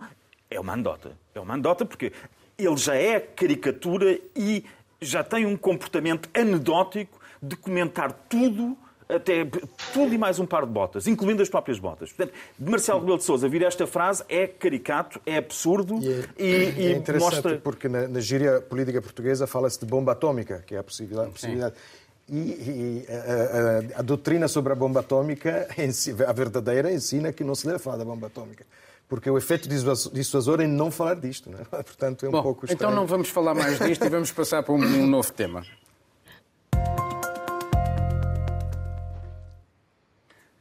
[0.50, 1.12] é uma andota.
[1.34, 2.12] É uma andota porque
[2.58, 4.62] ele já é caricatura e
[5.00, 8.76] já tem um comportamento anedótico de comentar tudo
[9.08, 9.44] até
[9.92, 12.12] tudo e mais um par de botas, incluindo as próprias botas.
[12.12, 16.24] Portanto, de Marcelo Rebelo de Sousa vir esta frase é caricato, é absurdo e, é,
[16.38, 17.58] e, e é interessante mostra...
[17.58, 21.28] porque na, na gíria política portuguesa fala-se de bomba atómica, que é a possibilidade.
[21.28, 21.74] A possibilidade.
[22.28, 25.68] E, e a, a, a, doutrina sobre a bomba atómica,
[26.26, 28.64] a verdadeira, ensina que não se deve falar da bomba atómica.
[29.08, 31.50] Porque o efeito dissuasor é não falar disto.
[31.50, 31.64] Não é?
[31.82, 32.92] Portanto, é um Bom, pouco então estranho.
[32.92, 35.62] Então não vamos falar mais disto e vamos passar para um, um novo tema.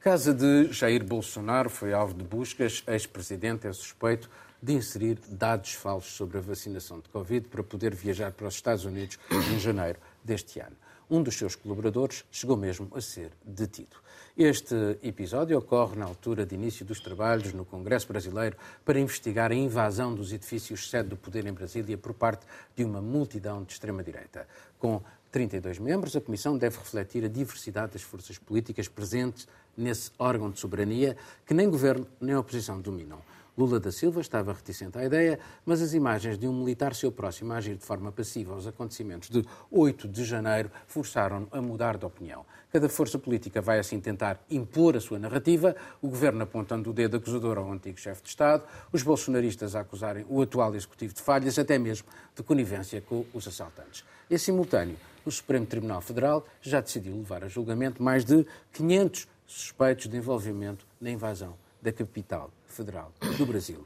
[0.01, 2.83] Casa de Jair Bolsonaro foi alvo de buscas.
[2.87, 8.31] Ex-presidente é suspeito de inserir dados falsos sobre a vacinação de Covid para poder viajar
[8.31, 9.19] para os Estados Unidos
[9.53, 10.75] em janeiro deste ano.
[11.07, 13.97] Um dos seus colaboradores chegou mesmo a ser detido.
[14.35, 19.55] Este episódio ocorre na altura de início dos trabalhos no Congresso Brasileiro para investigar a
[19.55, 22.43] invasão dos edifícios sede do poder em Brasília por parte
[22.75, 24.47] de uma multidão de extrema-direita.
[24.79, 24.99] Com
[25.31, 30.60] 32 membros, a Comissão deve refletir a diversidade das forças políticas presentes nesse órgão de
[30.60, 33.19] soberania que nem governo nem oposição dominam.
[33.57, 37.51] Lula da Silva estava reticente à ideia, mas as imagens de um militar seu próximo
[37.51, 42.05] a agir de forma passiva aos acontecimentos de 8 de janeiro forçaram-no a mudar de
[42.05, 42.45] opinião.
[42.71, 47.17] Cada força política vai assim tentar impor a sua narrativa, o governo apontando o dedo
[47.17, 51.60] acusador ao antigo chefe de Estado, os bolsonaristas a acusarem o atual executivo de falhas,
[51.60, 54.05] até mesmo de conivência com os assaltantes.
[54.29, 60.07] Em simultâneo, o Supremo Tribunal Federal já decidiu levar a julgamento mais de 500 suspeitos
[60.07, 63.85] de envolvimento na invasão da capital federal do Brasil.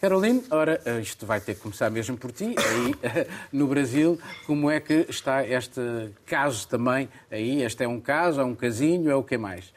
[0.00, 4.80] Caroline, ora, isto vai ter que começar mesmo por ti, aí no Brasil, como é
[4.80, 5.80] que está este
[6.24, 7.62] caso também aí?
[7.62, 9.74] Este é um caso, é um casinho, é o que mais?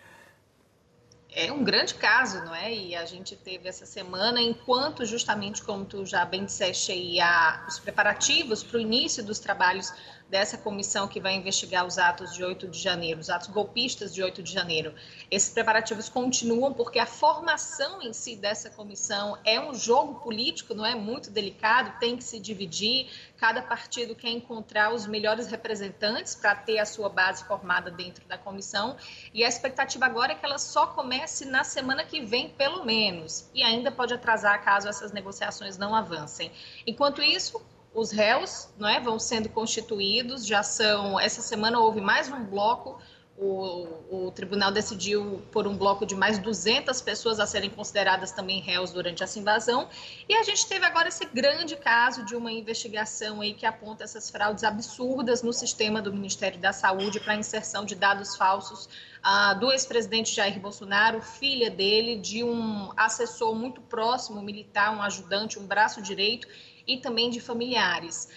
[1.35, 2.71] É um grande caso, não é?
[2.71, 7.65] E a gente teve essa semana, enquanto justamente, como tu já bem disseste aí, há
[7.67, 9.91] os preparativos para o início dos trabalhos
[10.33, 14.23] dessa comissão que vai investigar os atos de 8 de janeiro, os atos golpistas de
[14.23, 14.91] 8 de janeiro.
[15.29, 20.83] Esses preparativos continuam porque a formação em si dessa comissão é um jogo político, não
[20.83, 26.55] é muito delicado, tem que se dividir, cada partido quer encontrar os melhores representantes para
[26.55, 28.97] ter a sua base formada dentro da comissão,
[29.35, 33.47] e a expectativa agora é que ela só comece na semana que vem, pelo menos,
[33.53, 36.51] e ainda pode atrasar caso essas negociações não avancem.
[36.87, 37.61] Enquanto isso,
[37.93, 41.19] os réus não é, vão sendo constituídos, já são.
[41.19, 42.99] Essa semana houve mais um bloco.
[43.35, 43.87] O,
[44.27, 48.91] o tribunal decidiu por um bloco de mais 200 pessoas a serem consideradas também réus
[48.91, 49.89] durante essa invasão.
[50.29, 54.29] E a gente teve agora esse grande caso de uma investigação aí que aponta essas
[54.29, 58.87] fraudes absurdas no sistema do Ministério da Saúde para inserção de dados falsos
[59.23, 65.57] ah, do ex-presidente Jair Bolsonaro, filha dele, de um assessor muito próximo, militar, um ajudante,
[65.57, 66.47] um braço direito
[66.87, 68.29] e também de familiares.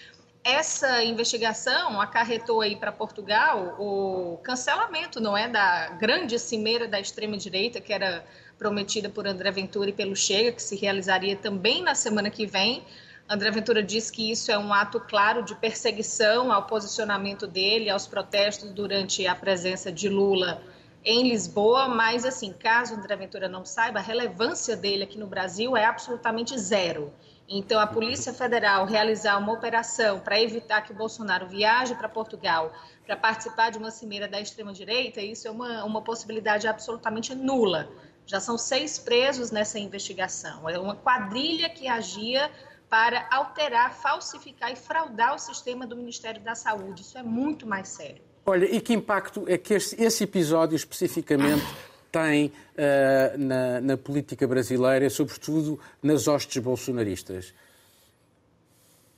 [0.43, 7.35] Essa investigação acarretou aí para Portugal o cancelamento, não é, da grande cimeira da extrema
[7.35, 8.25] direita que era
[8.57, 12.83] prometida por André Ventura e pelo Chega, que se realizaria também na semana que vem.
[13.29, 18.07] André Ventura diz que isso é um ato claro de perseguição ao posicionamento dele, aos
[18.07, 20.63] protestos durante a presença de Lula
[21.03, 25.75] em Lisboa, mas assim, caso André Ventura não saiba, a relevância dele aqui no Brasil
[25.75, 27.13] é absolutamente zero.
[27.49, 32.73] Então, a Polícia Federal realizar uma operação para evitar que o Bolsonaro viaje para Portugal
[33.05, 37.89] para participar de uma cimeira da extrema-direita, isso é uma, uma possibilidade absolutamente nula.
[38.25, 40.69] Já são seis presos nessa investigação.
[40.69, 42.51] É uma quadrilha que agia
[42.89, 47.01] para alterar, falsificar e fraudar o sistema do Ministério da Saúde.
[47.01, 48.21] Isso é muito mais sério.
[48.45, 51.65] Olha, e que impacto é que esse, esse episódio especificamente
[52.11, 57.53] tem uh, na, na política brasileira, sobretudo nas hostes bolsonaristas?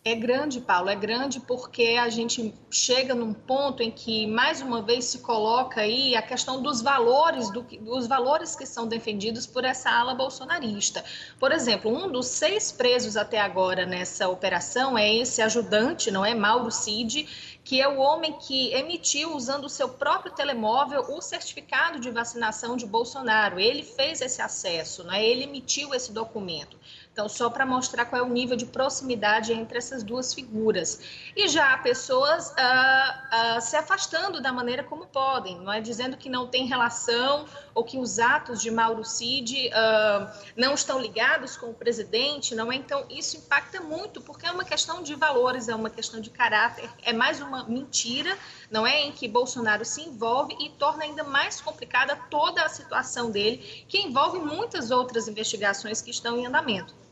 [0.06, 4.82] É grande, Paulo, é grande porque a gente chega num ponto em que, mais uma
[4.82, 9.66] vez, se coloca aí a questão dos valores, do, dos valores que são defendidos por
[9.66, 11.04] essa ala bolsonarista.
[11.38, 16.34] Por exemplo, um dos seis presos até agora nessa operação é esse ajudante, não é?
[16.34, 17.28] Mauro Cid,
[17.62, 22.78] que é o homem que emitiu, usando o seu próprio telemóvel, o certificado de vacinação
[22.78, 23.60] de Bolsonaro.
[23.60, 25.24] Ele fez esse acesso, não é?
[25.24, 26.78] ele emitiu esse documento.
[27.20, 31.02] Então, só para mostrar qual é o nível de proximidade entre essas duas figuras.
[31.36, 36.16] E já há pessoas ah, ah, se afastando da maneira como podem, não é dizendo
[36.16, 41.58] que não tem relação ou que os atos de Mauro Cid ah, não estão ligados
[41.58, 42.76] com o presidente, não é?
[42.78, 46.90] Então, isso impacta muito, porque é uma questão de valores, é uma questão de caráter,
[47.04, 48.38] é mais uma mentira,
[48.72, 49.02] não é?
[49.02, 53.58] Em que Bolsonaro se envolve e torna ainda mais complicada toda a situação dele,
[53.90, 57.09] que envolve muitas outras investigações que estão em andamento.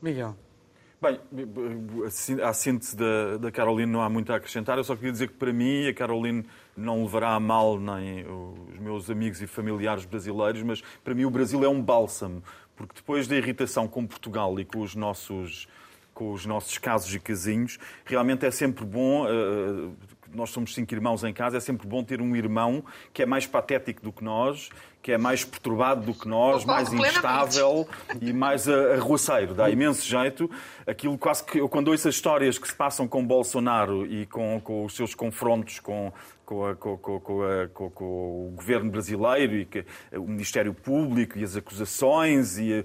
[0.00, 0.36] Miguel.
[1.00, 1.20] Bem,
[2.42, 4.78] à síntese da, da Caroline não há muito a acrescentar.
[4.78, 8.78] Eu só queria dizer que para mim a Caroline não levará a mal nem os
[8.78, 12.42] meus amigos e familiares brasileiros, mas para mim o Brasil é um bálsamo,
[12.74, 15.68] porque depois da irritação com Portugal e com os nossos
[16.14, 19.94] com os nossos casos e casinhos, realmente é sempre bom uh,
[20.36, 23.46] nós somos cinco irmãos em casa, é sempre bom ter um irmão que é mais
[23.46, 24.70] patético do que nós,
[25.02, 27.88] que é mais perturbado do que nós, mais instável
[28.20, 29.54] e mais arruaceiro.
[29.54, 30.50] Dá imenso jeito.
[30.84, 34.60] Aquilo quase que eu, quando ouço as histórias que se passam com Bolsonaro e com,
[34.60, 36.12] com os seus confrontos com,
[36.44, 41.44] com, a, com, com, a, com, o governo brasileiro e que, o Ministério Público e
[41.44, 42.84] as acusações e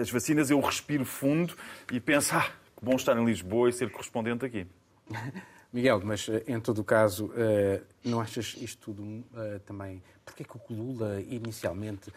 [0.00, 1.52] as vacinas, eu respiro fundo
[1.90, 4.68] e penso, ah, que bom estar em Lisboa e ser correspondente aqui.
[5.72, 10.02] Miguel, mas eh, em todo o caso, eh, não achas isto tudo eh, também?
[10.24, 12.12] Porque é que o Lula inicialmente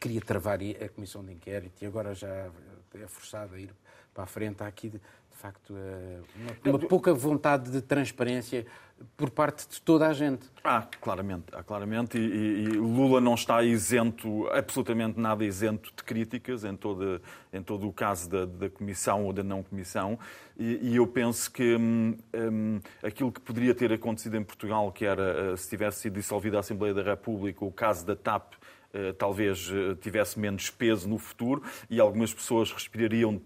[0.00, 3.74] queria travar a comissão de inquérito e agora já é forçado a ir
[4.12, 4.62] para a frente?
[4.62, 5.74] Há aqui, de facto,
[6.36, 8.66] uma, uma pouca vontade de transparência
[9.16, 10.46] por parte de toda a gente.
[10.62, 12.18] Ah, claramente, ah, claramente.
[12.18, 17.20] E, e, e, Lula não está isento, absolutamente nada isento de críticas em todo,
[17.52, 20.18] em todo o caso da, da comissão ou da não comissão.
[20.58, 25.04] E, e eu penso que hum, hum, aquilo que poderia ter acontecido em Portugal, que
[25.04, 28.54] era eh, se tivesse sido dissolvida a Assembleia da República, o caso da TAP
[28.92, 33.40] eh, talvez eh, tivesse menos peso no futuro e algumas pessoas respirariam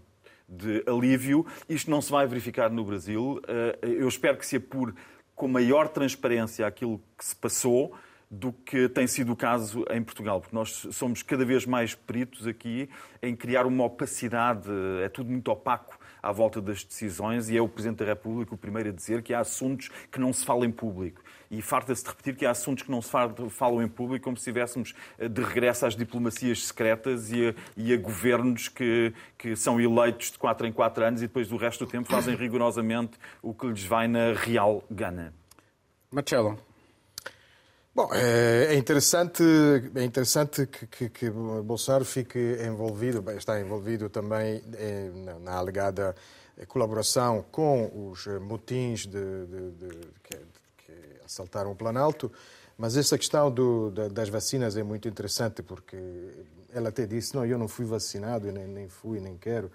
[0.48, 1.46] de alívio.
[1.68, 3.38] Isto não se vai verificar no Brasil.
[3.82, 4.94] Eu espero que se apure
[5.38, 7.94] com maior transparência aquilo que se passou
[8.30, 12.46] do que tem sido o caso em Portugal, porque nós somos cada vez mais peritos
[12.46, 12.90] aqui
[13.22, 14.68] em criar uma opacidade,
[15.02, 18.58] é tudo muito opaco à volta das decisões e é o Presidente da República o
[18.58, 21.22] primeiro a dizer que há assuntos que não se falam em público.
[21.50, 23.10] E farta-se de repetir que há assuntos que não se
[23.50, 27.92] falam em público, como se estivéssemos eh, de regresso às diplomacias secretas e a, e
[27.92, 31.86] a governos que, que são eleitos de 4 em 4 anos e depois do resto
[31.86, 35.32] do tempo fazem rigorosamente o que lhes vai na real gana.
[36.10, 36.67] Marcelo.
[37.94, 39.42] Bom, é, é interessante,
[39.94, 46.14] é interessante que, que, que Bolsonaro fique envolvido, está envolvido também eh, na alegada
[46.66, 49.88] colaboração com os motins de, de, de,
[50.22, 50.92] que, que,
[51.24, 52.30] assaltaram o Planalto,
[52.76, 55.96] mas essa questão do, das vacinas é muito interessante porque
[56.72, 59.70] ela até disse, não, eu não fui vacinado, nem, nem fui, nem quero.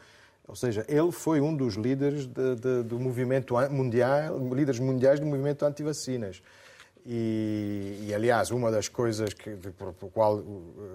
[0.47, 6.41] Ou seja, ele foi um dos líderes do movimento mundial, líderes mundiais do movimento anti-vacinas.
[7.05, 10.41] E, e, aliás, uma das coisas que, por, por qual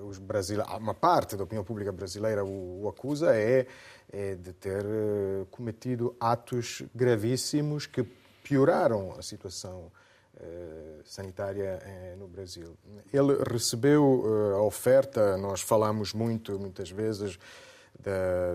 [0.08, 3.66] os brasileiros, uma parte da opinião pública brasileira o, o acusa é,
[4.10, 8.02] é, de ter uh, cometido atos gravíssimos que
[8.42, 9.92] pioraram a situação
[10.36, 12.74] uh, sanitária uh, no Brasil.
[13.12, 17.38] Ele recebeu a oferta, nós falamos muito, muitas vezes,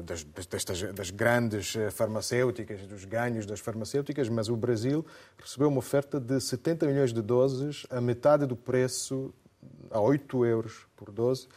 [0.06, 5.06] das, destas, das grandes eh, farmacêuticas, dos ganhos das farmacêuticas, mas o Brasil
[5.38, 9.34] recebeu uma oferta de 70 milhões de doses a metade do preço,
[9.91, 11.47] a 8 euros por dose,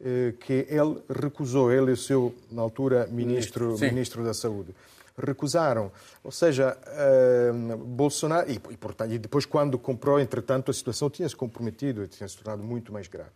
[0.00, 4.74] eh, que ele recusou, ele e o seu, na altura, ministro, ministro da Saúde.
[5.16, 5.90] Recusaram.
[6.22, 8.48] Ou seja, uh, Bolsonaro.
[8.48, 12.36] E, e, portanto, e depois, quando comprou, entretanto, a situação tinha se comprometido, tinha se
[12.36, 13.32] tornado muito mais grave.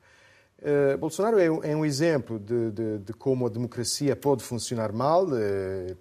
[0.63, 5.27] Uh, Bolsonaro é, é, um exemplo de, de, de, como a democracia pode funcionar mal,
[5.27, 5.97] uh,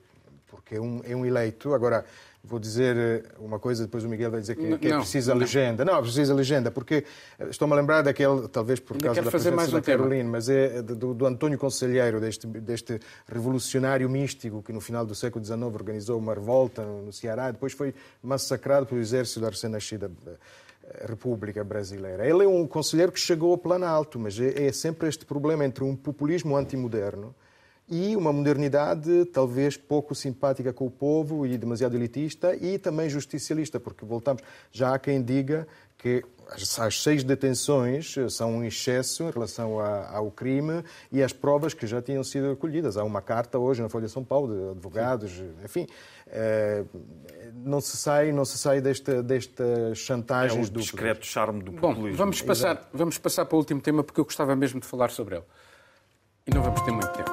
[0.45, 1.73] porque é um, é um, eleito.
[1.73, 2.05] Agora,
[2.43, 5.35] vou dizer eh, uma coisa, depois o Miguel vai dizer que, que é preciso a
[5.35, 5.85] legenda.
[5.85, 7.05] Não, preciso a legenda, porque
[7.39, 10.49] eh, estou-me a lembrar daquele, talvez por causa da presença mais um da Carolina, mas
[10.49, 15.61] é do, do António Conselheiro, deste, deste revolucionário místico que no final do século XIX
[15.61, 17.93] organizou uma revolta no Ceará depois foi
[18.23, 20.31] massacrado pelo exército da recém-nascida eh,
[21.07, 22.27] República Brasileira.
[22.27, 25.83] Ele é um conselheiro que chegou ao Planalto, mas é, é sempre este problema entre
[25.83, 27.33] um populismo antimoderno
[27.89, 33.79] e uma modernidade talvez pouco simpática com o povo e demasiado elitista e também justicialista,
[33.81, 35.67] porque voltamos, já há quem diga
[36.01, 36.25] que
[36.79, 42.01] as seis detenções são um excesso em relação ao crime e as provas que já
[42.01, 42.97] tinham sido colhidas.
[42.97, 45.31] Há uma carta hoje na Folha de São Paulo de advogados,
[45.63, 45.87] enfim,
[46.27, 46.83] eh,
[47.53, 52.09] não se sai, não se sai desta, desta chantagem é o discreto charme do populismo.
[52.09, 55.11] Bom, vamos passar, vamos passar para o último tema porque eu gostava mesmo de falar
[55.11, 55.45] sobre ele.
[56.47, 57.31] E não vamos ter muito tempo.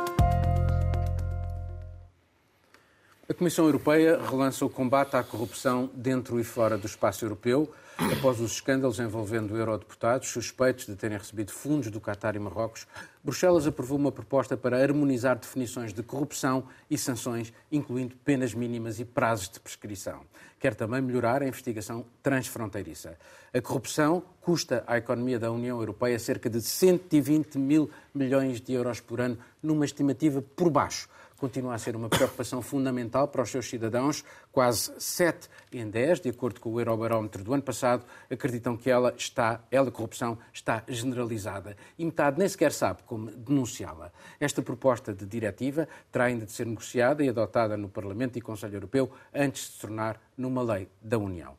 [3.27, 8.41] A Comissão Europeia relança o combate à corrupção dentro e fora do espaço europeu, após
[8.41, 12.87] os escândalos envolvendo eurodeputados suspeitos de terem recebido fundos do Qatar e Marrocos.
[13.25, 19.05] Bruxelas aprovou uma proposta para harmonizar definições de corrupção e sanções, incluindo penas mínimas e
[19.05, 20.21] prazos de prescrição.
[20.61, 23.19] Quer também melhorar a investigação transfronteiriça.
[23.53, 29.01] A corrupção custa à economia da União Europeia cerca de 120 mil milhões de euros
[29.01, 33.69] por ano, numa estimativa por baixo continua a ser uma preocupação fundamental para os seus
[33.69, 34.25] cidadãos.
[34.53, 39.15] Quase 7 em 10, de acordo com o Eurobarómetro do ano passado, acreditam que ela
[39.17, 41.77] está, ela, a corrupção, está generalizada.
[41.97, 44.13] E metade nem sequer sabe como denunciá-la.
[44.41, 48.75] Esta proposta de diretiva terá ainda de ser negociada e adotada no Parlamento e Conselho
[48.75, 51.57] Europeu antes de se tornar numa lei da União.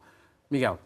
[0.51, 0.79] Miguel.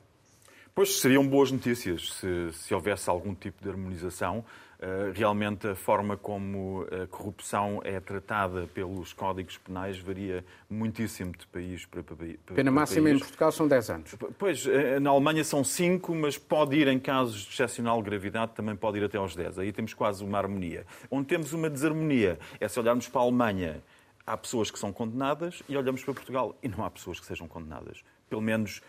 [0.76, 4.44] Pois seriam boas notícias se, se houvesse algum tipo de harmonização.
[4.84, 11.48] Eh, realmente a forma como a corrupção é tratada pelos códigos penais varia muitíssimo de
[11.48, 12.38] país para, país.
[12.54, 13.16] Pena máxima país.
[13.16, 14.16] em Portugal são 10 anos.
[14.38, 18.76] Pois, eh, na Alemanha são 5, mas pode ir em casos de excepcional gravidade, também
[18.76, 19.58] pode ir até aos 10.
[19.58, 20.86] Aí temos quase uma harmonia.
[21.10, 23.82] Onde temos uma desarmonia é se olharmos para a Alemanha,
[24.28, 27.48] há pessoas que são condenadas e olhamos para Portugal e não há pessoas que sejam
[27.48, 28.04] condenadas.
[28.30, 28.82] Pelo menos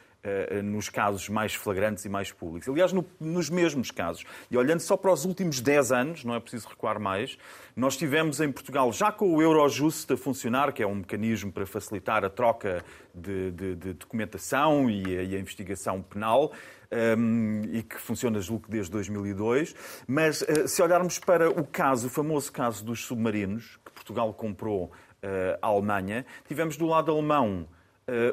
[0.62, 2.68] nos casos mais flagrantes e mais públicos.
[2.68, 4.24] Aliás, no, nos mesmos casos.
[4.50, 7.36] E olhando só para os últimos 10 anos, não é preciso recuar mais,
[7.76, 11.66] nós tivemos em Portugal, já com o Eurojust a funcionar, que é um mecanismo para
[11.66, 16.52] facilitar a troca de, de, de documentação e a, e a, investigação penal,
[16.90, 19.74] um, ehm, e que funciona, julgo, desde 2002.
[20.06, 24.84] Mas uh, se olharmos para o caso, o famoso caso dos submarinos, que Portugal comprou
[24.84, 27.66] uh, à Alemanha, tivemos do lado alemão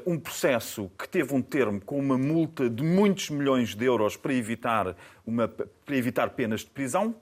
[0.06, 4.34] um processo que teve um termo com uma multa de muitos milhões de euros para
[4.34, 4.96] evitar,
[5.26, 7.16] uma, para evitar penas de prisão,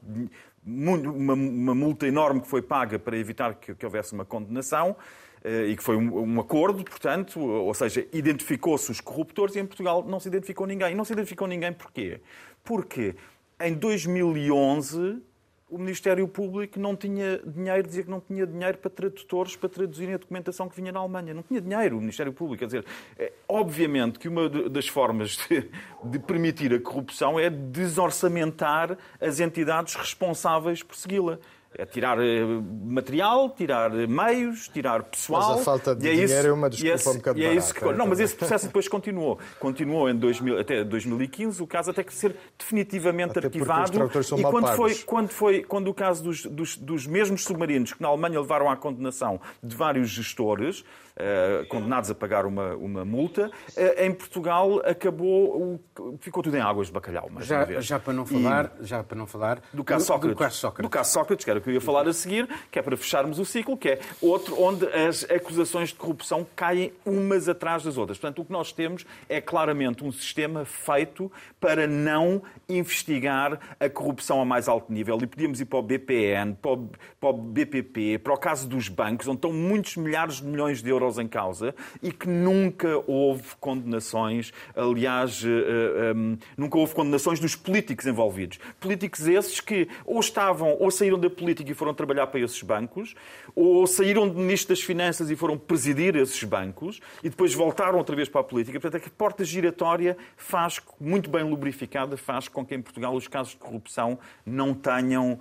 [0.66, 4.96] uma, uma multa enorme que foi paga para evitar que, que houvesse uma condenação
[5.44, 9.66] uh, e que foi um, um, acordo, portanto, ou seja, identificou-se os corruptores e em
[9.66, 10.92] Portugal não se identificou ninguém.
[10.92, 12.22] E não se identificou ninguém porquê?
[12.64, 13.16] Porque
[13.60, 15.22] em 2011
[15.70, 20.16] o Ministério Público não tinha dinheiro, dizia que não tinha dinheiro para tradutores para traduzirem
[20.16, 21.34] a documentação que vinha na Alemanha.
[21.34, 22.60] Não tinha dinheiro o Ministério Público.
[22.60, 22.86] Quer dizer,
[23.18, 25.70] é, obviamente que uma das formas de,
[26.04, 31.38] de permitir a corrupção é desorçamentar as entidades responsáveis por segui-la.
[31.78, 32.44] É tirar eh,
[32.84, 35.52] material, tirar meios, tirar pessoal.
[35.52, 37.74] Mas a falta de é dinheiro isso, é uma desculpa esse, um bocado é isso
[37.74, 39.38] que, Não, mas esse processo depois continuou.
[39.60, 44.00] Continuou em 2000, até 2015, o caso até que ser definitivamente até arquivado.
[44.38, 48.08] e quando foi, quando foi quando o caso dos, dos, dos mesmos submarinos que na
[48.08, 50.84] Alemanha levaram à condenação de vários gestores,
[51.22, 53.52] eh, condenados a pagar uma, uma multa.
[53.76, 55.78] Uh, em Portugal acabou,
[56.22, 57.30] ficou tudo em águas de bacalhau.
[57.30, 60.40] Mas já, já para não falar, e, já para não falar do caso, Sócrates, do
[60.40, 60.84] caso Sócrates.
[60.84, 62.96] Do caso Sócrates, que era o que eu ia falar a seguir, que é para
[62.96, 67.98] fecharmos o ciclo, que é outro onde as acusações de corrupção caem umas atrás das
[67.98, 68.18] outras.
[68.18, 74.40] Portanto, o que nós temos é claramente um sistema feito para não investigar a corrupção
[74.42, 75.20] a mais alto nível.
[75.22, 76.90] E podíamos ir para o BPN, para o,
[77.20, 80.90] para o BPP, para o caso dos bancos, onde estão muitos milhares de milhões de
[80.90, 86.94] euros euros em causa e que nunca houve condenações, aliás, eh, eh, ehm, nunca houve
[86.94, 88.60] condenações dos políticos envolvidos.
[88.80, 93.16] Políticos esses que ou estavam ou saíram da política e foram trabalhar para esses bancos,
[93.56, 98.16] ou saíram de ministro das Finanças e foram presidir esses bancos e depois voltaram outra
[98.16, 98.80] vez para a política.
[98.80, 103.28] Portanto, é a porta giratória faz, muito bem lubrificada, faz com que em Portugal os
[103.28, 105.40] casos de corrupção não tenham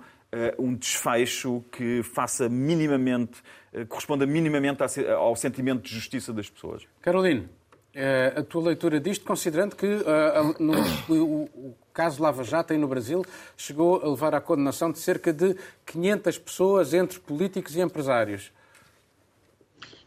[0.57, 3.41] um desfecho que faça minimamente,
[3.73, 6.87] uh, corresponda minimamente ao sentimento de justiça das pessoas.
[7.01, 7.41] Caroline,
[7.95, 9.87] uh, a tua leitura disto, considerando que
[10.59, 10.73] no,
[11.09, 13.25] o, o caso Lava Jato aí no Brasil
[13.57, 15.55] chegou a levar à condenação de cerca de
[15.85, 18.51] 500 pessoas entre políticos e empresários.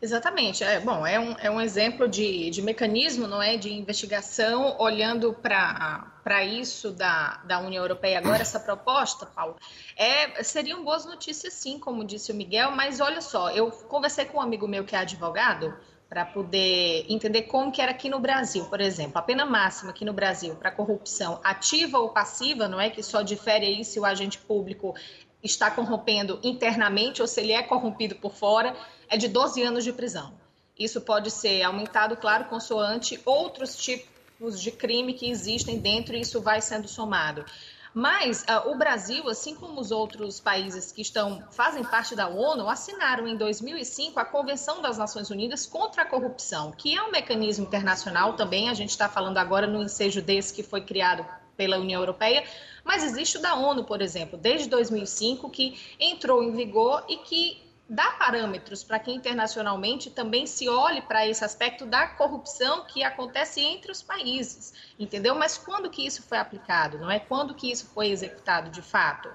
[0.02, 0.64] Exatamente.
[0.64, 5.32] É, bom, é um, é um exemplo de, de mecanismo, não é, de investigação, olhando
[5.32, 8.18] para isso da, da União Europeia.
[8.18, 9.54] Agora, essa proposta, Paulo,
[9.96, 14.38] é, seriam boas notícias sim, como disse o Miguel, mas olha só, eu conversei com
[14.38, 15.72] um amigo meu que é advogado,
[16.08, 20.04] para poder entender como que era aqui no Brasil, por exemplo, a pena máxima aqui
[20.04, 22.90] no Brasil para corrupção ativa ou passiva, não é?
[22.90, 24.94] Que só difere aí se o agente público
[25.42, 28.76] está corrompendo internamente ou se ele é corrompido por fora,
[29.12, 30.32] é de 12 anos de prisão.
[30.76, 36.40] Isso pode ser aumentado, claro, consoante outros tipos de crime que existem dentro e isso
[36.40, 37.44] vai sendo somado.
[37.92, 42.66] Mas uh, o Brasil, assim como os outros países que estão fazem parte da ONU,
[42.70, 47.66] assinaram em 2005 a Convenção das Nações Unidas contra a Corrupção, que é um mecanismo
[47.66, 48.70] internacional também.
[48.70, 51.22] A gente está falando agora no ensejo desse que foi criado
[51.54, 52.44] pela União Europeia,
[52.82, 57.71] mas existe o da ONU, por exemplo, desde 2005, que entrou em vigor e que
[57.92, 63.60] dá parâmetros para que internacionalmente também se olhe para esse aspecto da corrupção que acontece
[63.60, 65.34] entre os países, entendeu?
[65.34, 67.20] Mas quando que isso foi aplicado, não é?
[67.20, 69.28] Quando que isso foi executado de fato?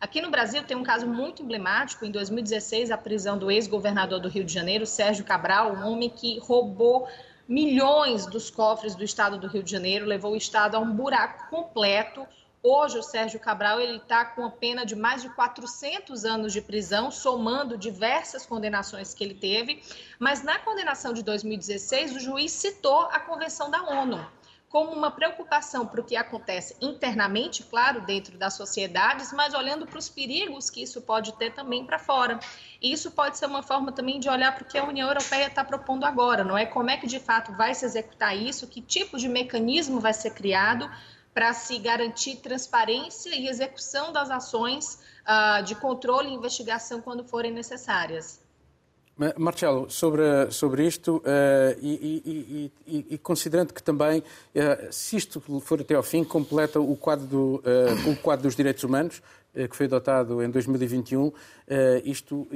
[0.00, 4.28] Aqui no Brasil tem um caso muito emblemático, em 2016, a prisão do ex-governador do
[4.28, 7.08] Rio de Janeiro, Sérgio Cabral, um homem que roubou
[7.48, 11.50] milhões dos cofres do estado do Rio de Janeiro, levou o estado a um buraco
[11.50, 12.24] completo,
[12.66, 16.62] Hoje, o Sérgio Cabral ele está com a pena de mais de 400 anos de
[16.62, 19.82] prisão, somando diversas condenações que ele teve.
[20.18, 24.26] Mas na condenação de 2016, o juiz citou a Convenção da ONU
[24.70, 30.00] como uma preocupação para o que acontece internamente, claro, dentro das sociedades, mas olhando para
[30.00, 32.40] os perigos que isso pode ter também para fora.
[32.82, 35.46] E isso pode ser uma forma também de olhar para o que a União Europeia
[35.46, 36.66] está propondo agora, não é?
[36.66, 40.30] Como é que de fato vai se executar isso, que tipo de mecanismo vai ser
[40.30, 40.90] criado
[41.34, 47.52] para se garantir transparência e execução das ações uh, de controle e investigação quando forem
[47.52, 48.40] necessárias.
[49.36, 51.22] Marcelo, sobre, sobre isto, uh,
[51.80, 56.80] e, e, e, e, considerando que também, uh, se isto for até ao fim, completa
[56.80, 59.22] o quadro, do, uh, o quadro dos direitos humanos,
[59.70, 61.32] que foi adotado em 2021,
[62.04, 62.46] isto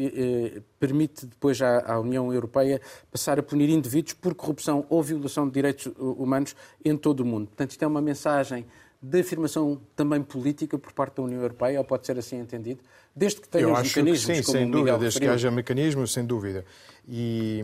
[0.79, 2.81] permite depois à, União Europeia
[3.11, 7.47] passar a punir indivíduos por corrupção ou violação de direitos humanos em todo o mundo.
[7.47, 8.67] Portanto, isto é uma mensagem
[9.01, 12.81] de afirmação também política por parte da União Europeia, ou pode ser assim entendido,
[13.15, 14.27] desde que tenha Eu os acho mecanismos.
[14.27, 16.65] Que sim, sem dúvida, desde que haja mecanismos, sem dúvida.
[17.07, 17.63] E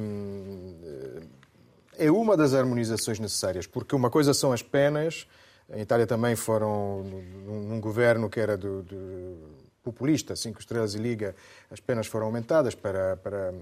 [1.98, 5.26] é uma das harmonizações necessárias, porque uma coisa são as penas,
[5.70, 9.36] em Itália também foram num, governo que era do, do
[9.82, 11.34] populista, Cinco Estrelas e Liga,
[11.70, 13.52] as penas foram aumentadas para, para,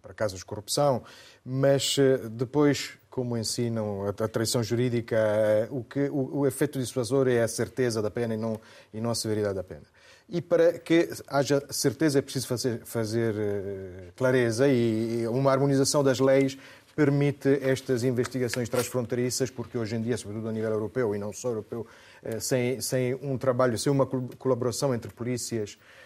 [0.00, 1.02] para casos de corrupção,
[1.44, 7.26] mas eh, depois como ensinam a, tradição jurídica, eh, o, que, o, o efeito dissuasor
[7.26, 8.60] é a certeza da pena e não,
[8.94, 9.82] e não a severidade da pena.
[10.30, 16.20] E para que haja certeza é preciso fazer, fazer uh, clareza e uma harmonização das
[16.20, 16.58] leis
[16.98, 21.50] permite estas investigações transfronteiriças, porque hoje em dia, sobretudo a nível europeu e não só
[21.50, 21.86] europeu,
[22.24, 25.97] uh, sem, sem um trabalho, sem uma colaboração entre polícias eh,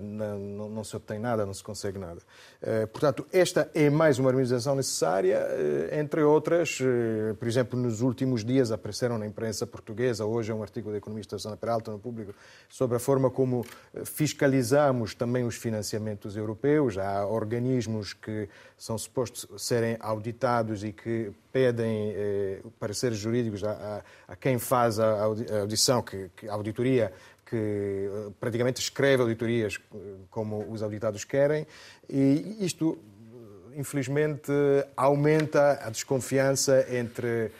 [0.00, 2.20] não, não, se obtém nada, não se consegue nada.
[2.62, 6.78] Eh, portanto, esta é mais uma harmonização necessária, eh, entre outras,
[7.38, 11.36] por exemplo, nos últimos dias apareceram na imprensa portuguesa, hoje é um artigo da economista
[11.36, 12.34] Susana Peralta no público,
[12.68, 13.66] sobre a forma como
[14.04, 16.96] fiscalizamos também os financiamentos europeus.
[16.96, 23.70] Há organismos que são supostos serem auditados e que pedem eh, pareceres jurídicos a,
[24.28, 25.22] a, a, quem faz a
[25.60, 27.12] audição, que, que a auditoria
[27.44, 29.98] que eh, praticamente escreve auditorias eh,
[30.30, 31.66] como os auditados querem,
[32.08, 32.98] e isto,
[33.72, 34.50] eh, infelizmente,
[34.96, 37.50] aumenta a desconfiança entre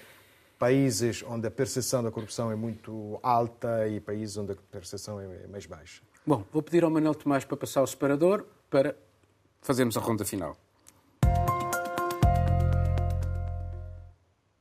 [0.59, 5.47] países onde a percepção da corrupção é muito alta e países onde a percepção é
[5.47, 6.03] mais baixa.
[6.27, 8.97] Bom, vou pedir ao Manuel Tomás para passar o separador para
[9.61, 10.57] fazermos a ronda final.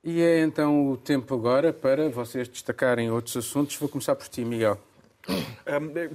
[0.03, 3.77] E é então o tempo agora para vocês destacarem outros assuntos.
[3.77, 4.77] Vou começar por ti, Miguel.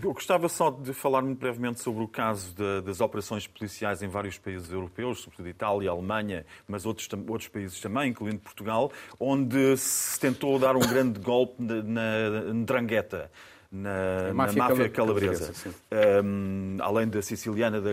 [0.02, 4.08] Eu gostava só de falar muito brevemente sobre o caso de, das operações policiais em
[4.08, 10.20] vários países europeus, sobretudo Itália, Alemanha, mas outros, outros países também, incluindo Portugal, onde se
[10.20, 13.30] tentou dar um grande golpe na, na Ndrangheta.
[13.70, 17.90] Na, máfia, na máfia calabresa, calabresa um, além da siciliana da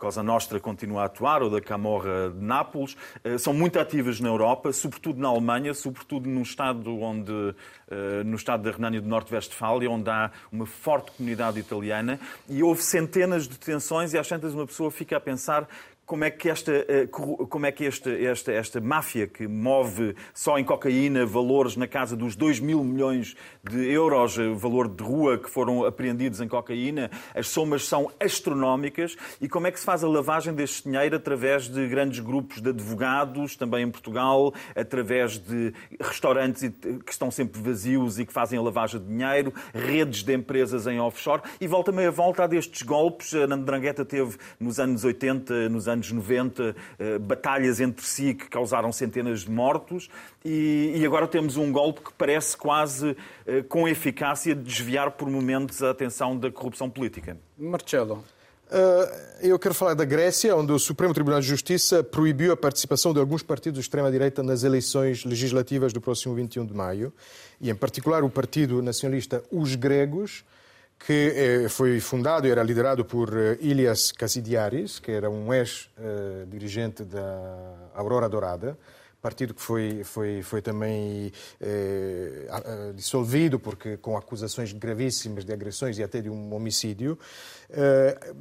[0.00, 4.30] Cosa Nostra continua a atuar, ou da Camorra de Nápoles, eh, são muito ativas na
[4.30, 7.54] Europa, sobretudo na Alemanha, sobretudo no estado, onde,
[7.90, 12.82] eh, no estado da Renânia do Norte-Vestfália, onde há uma forte comunidade italiana, e houve
[12.82, 15.68] centenas de detenções e às tantas uma pessoa fica a pensar
[16.10, 20.58] como é que esta, eh, como é que esta, esta, esta máfia que move só
[20.58, 25.38] em cocaína valores na casa dos 2 mil milhões de euros, eh, valor de rua
[25.38, 30.02] que foram apreendidos em cocaína, as somas são astronómicas e como é que se faz
[30.02, 35.72] a lavagem deste dinheiro através de grandes grupos de advogados, também em Portugal, através de
[36.00, 36.72] restaurantes
[37.06, 40.98] que estão sempre vazios e que fazem a lavagem de dinheiro, redes de empresas em
[40.98, 43.32] offshore e volta meia volta a destes golpes.
[43.32, 48.48] A Nandrangheta teve nos anos 80, nos anos anos 90, eh, batalhas entre si que
[48.48, 50.08] causaram centenas de mortos,
[50.44, 55.90] e, agora temos um golpe que parece quase eh, com eficácia desviar por momentos a
[55.90, 57.36] atenção da corrupção política.
[57.58, 58.24] Marcelo.
[58.70, 63.12] Uh, eu quero falar da Grécia, onde o Supremo Tribunal de Justiça proibiu a participação
[63.12, 67.12] de alguns partidos de extrema-direita nas eleições legislativas do próximo 21 de maio,
[67.60, 70.44] e em particular o partido nacionalista Os Gregos,
[71.04, 77.04] que eh, foi fundado e era liderado por eh, Ilias Kassidiaris, que era um ex-dirigente
[77.04, 78.78] da Aurora Dourada,
[79.20, 82.46] partido que foi, foi, foi também eh,
[82.94, 87.18] dissolvido porque com acusações gravíssimas de agressões e até de um homicídio.
[87.70, 88.34] Eh,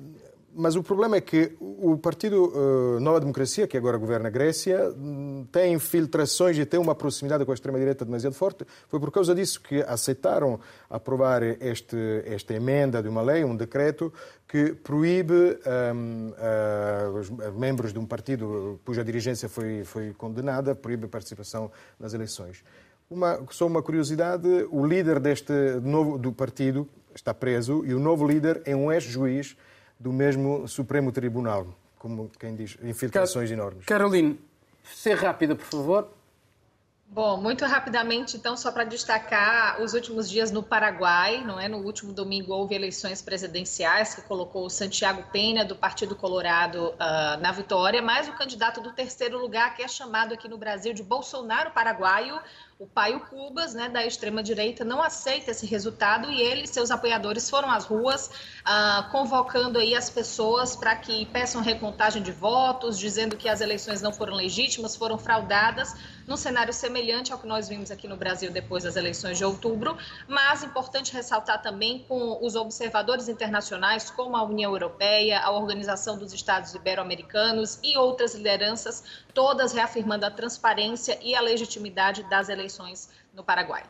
[0.55, 4.93] mas o problema é que o Partido uh, Nova Democracia, que agora governa a Grécia,
[4.97, 8.65] hum, tem infiltrações e tem uma proximidade com a extrema-direita demasiado forte.
[8.87, 14.11] Foi por causa disso que aceitaram aprovar este, esta emenda de uma lei, um decreto,
[14.47, 15.33] que proíbe
[15.93, 21.71] um, uh, os membros de um partido cuja dirigência foi, foi condenada, proíbe a participação
[21.99, 22.63] nas eleições.
[23.09, 28.27] Uma, só uma curiosidade, o líder deste novo do partido está preso e o novo
[28.27, 29.55] líder é um ex-juiz
[29.99, 33.85] do mesmo Supremo Tribunal, como quem diz, infiltrações Car enormes.
[33.85, 34.39] Caroline,
[34.83, 36.19] ser rápida, por favor.
[37.11, 41.67] Bom, muito rapidamente, então, só para destacar os últimos dias no Paraguai, não é?
[41.67, 47.41] No último domingo houve eleições presidenciais que colocou o Santiago Penha do Partido Colorado uh,
[47.41, 51.01] na vitória, mas o candidato do terceiro lugar, que é chamado aqui no Brasil de
[51.01, 52.39] Bolsonaro Paraguaio,
[52.79, 57.49] o Paio Cubas, né, da extrema-direita, não aceita esse resultado e ele e seus apoiadores
[57.49, 63.35] foram às ruas uh, convocando aí as pessoas para que peçam recontagem de votos, dizendo
[63.35, 65.93] que as eleições não foram legítimas, foram fraudadas,
[66.25, 69.97] num cenário semelhante ao que nós vimos aqui no Brasil depois das eleições de outubro,
[70.25, 76.31] mas importante ressaltar também com os observadores internacionais, como a União Europeia, a Organização dos
[76.31, 79.03] Estados Ibero-Americanos e outras lideranças,
[79.33, 83.83] todas reafirmando a transparência e a legitimidade das eleições eleições no Paraguai.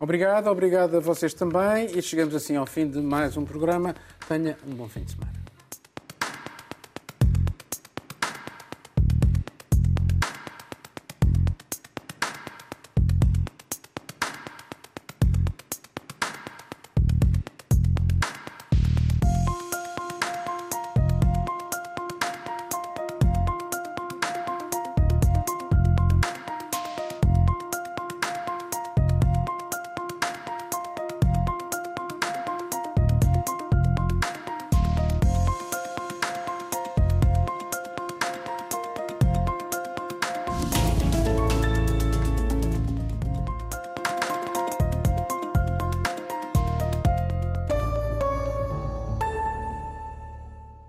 [0.00, 3.94] Obrigado, obrigado a vocês também e chegamos assim ao fim de mais um programa.
[4.26, 5.41] Tenha um bom fim de semana.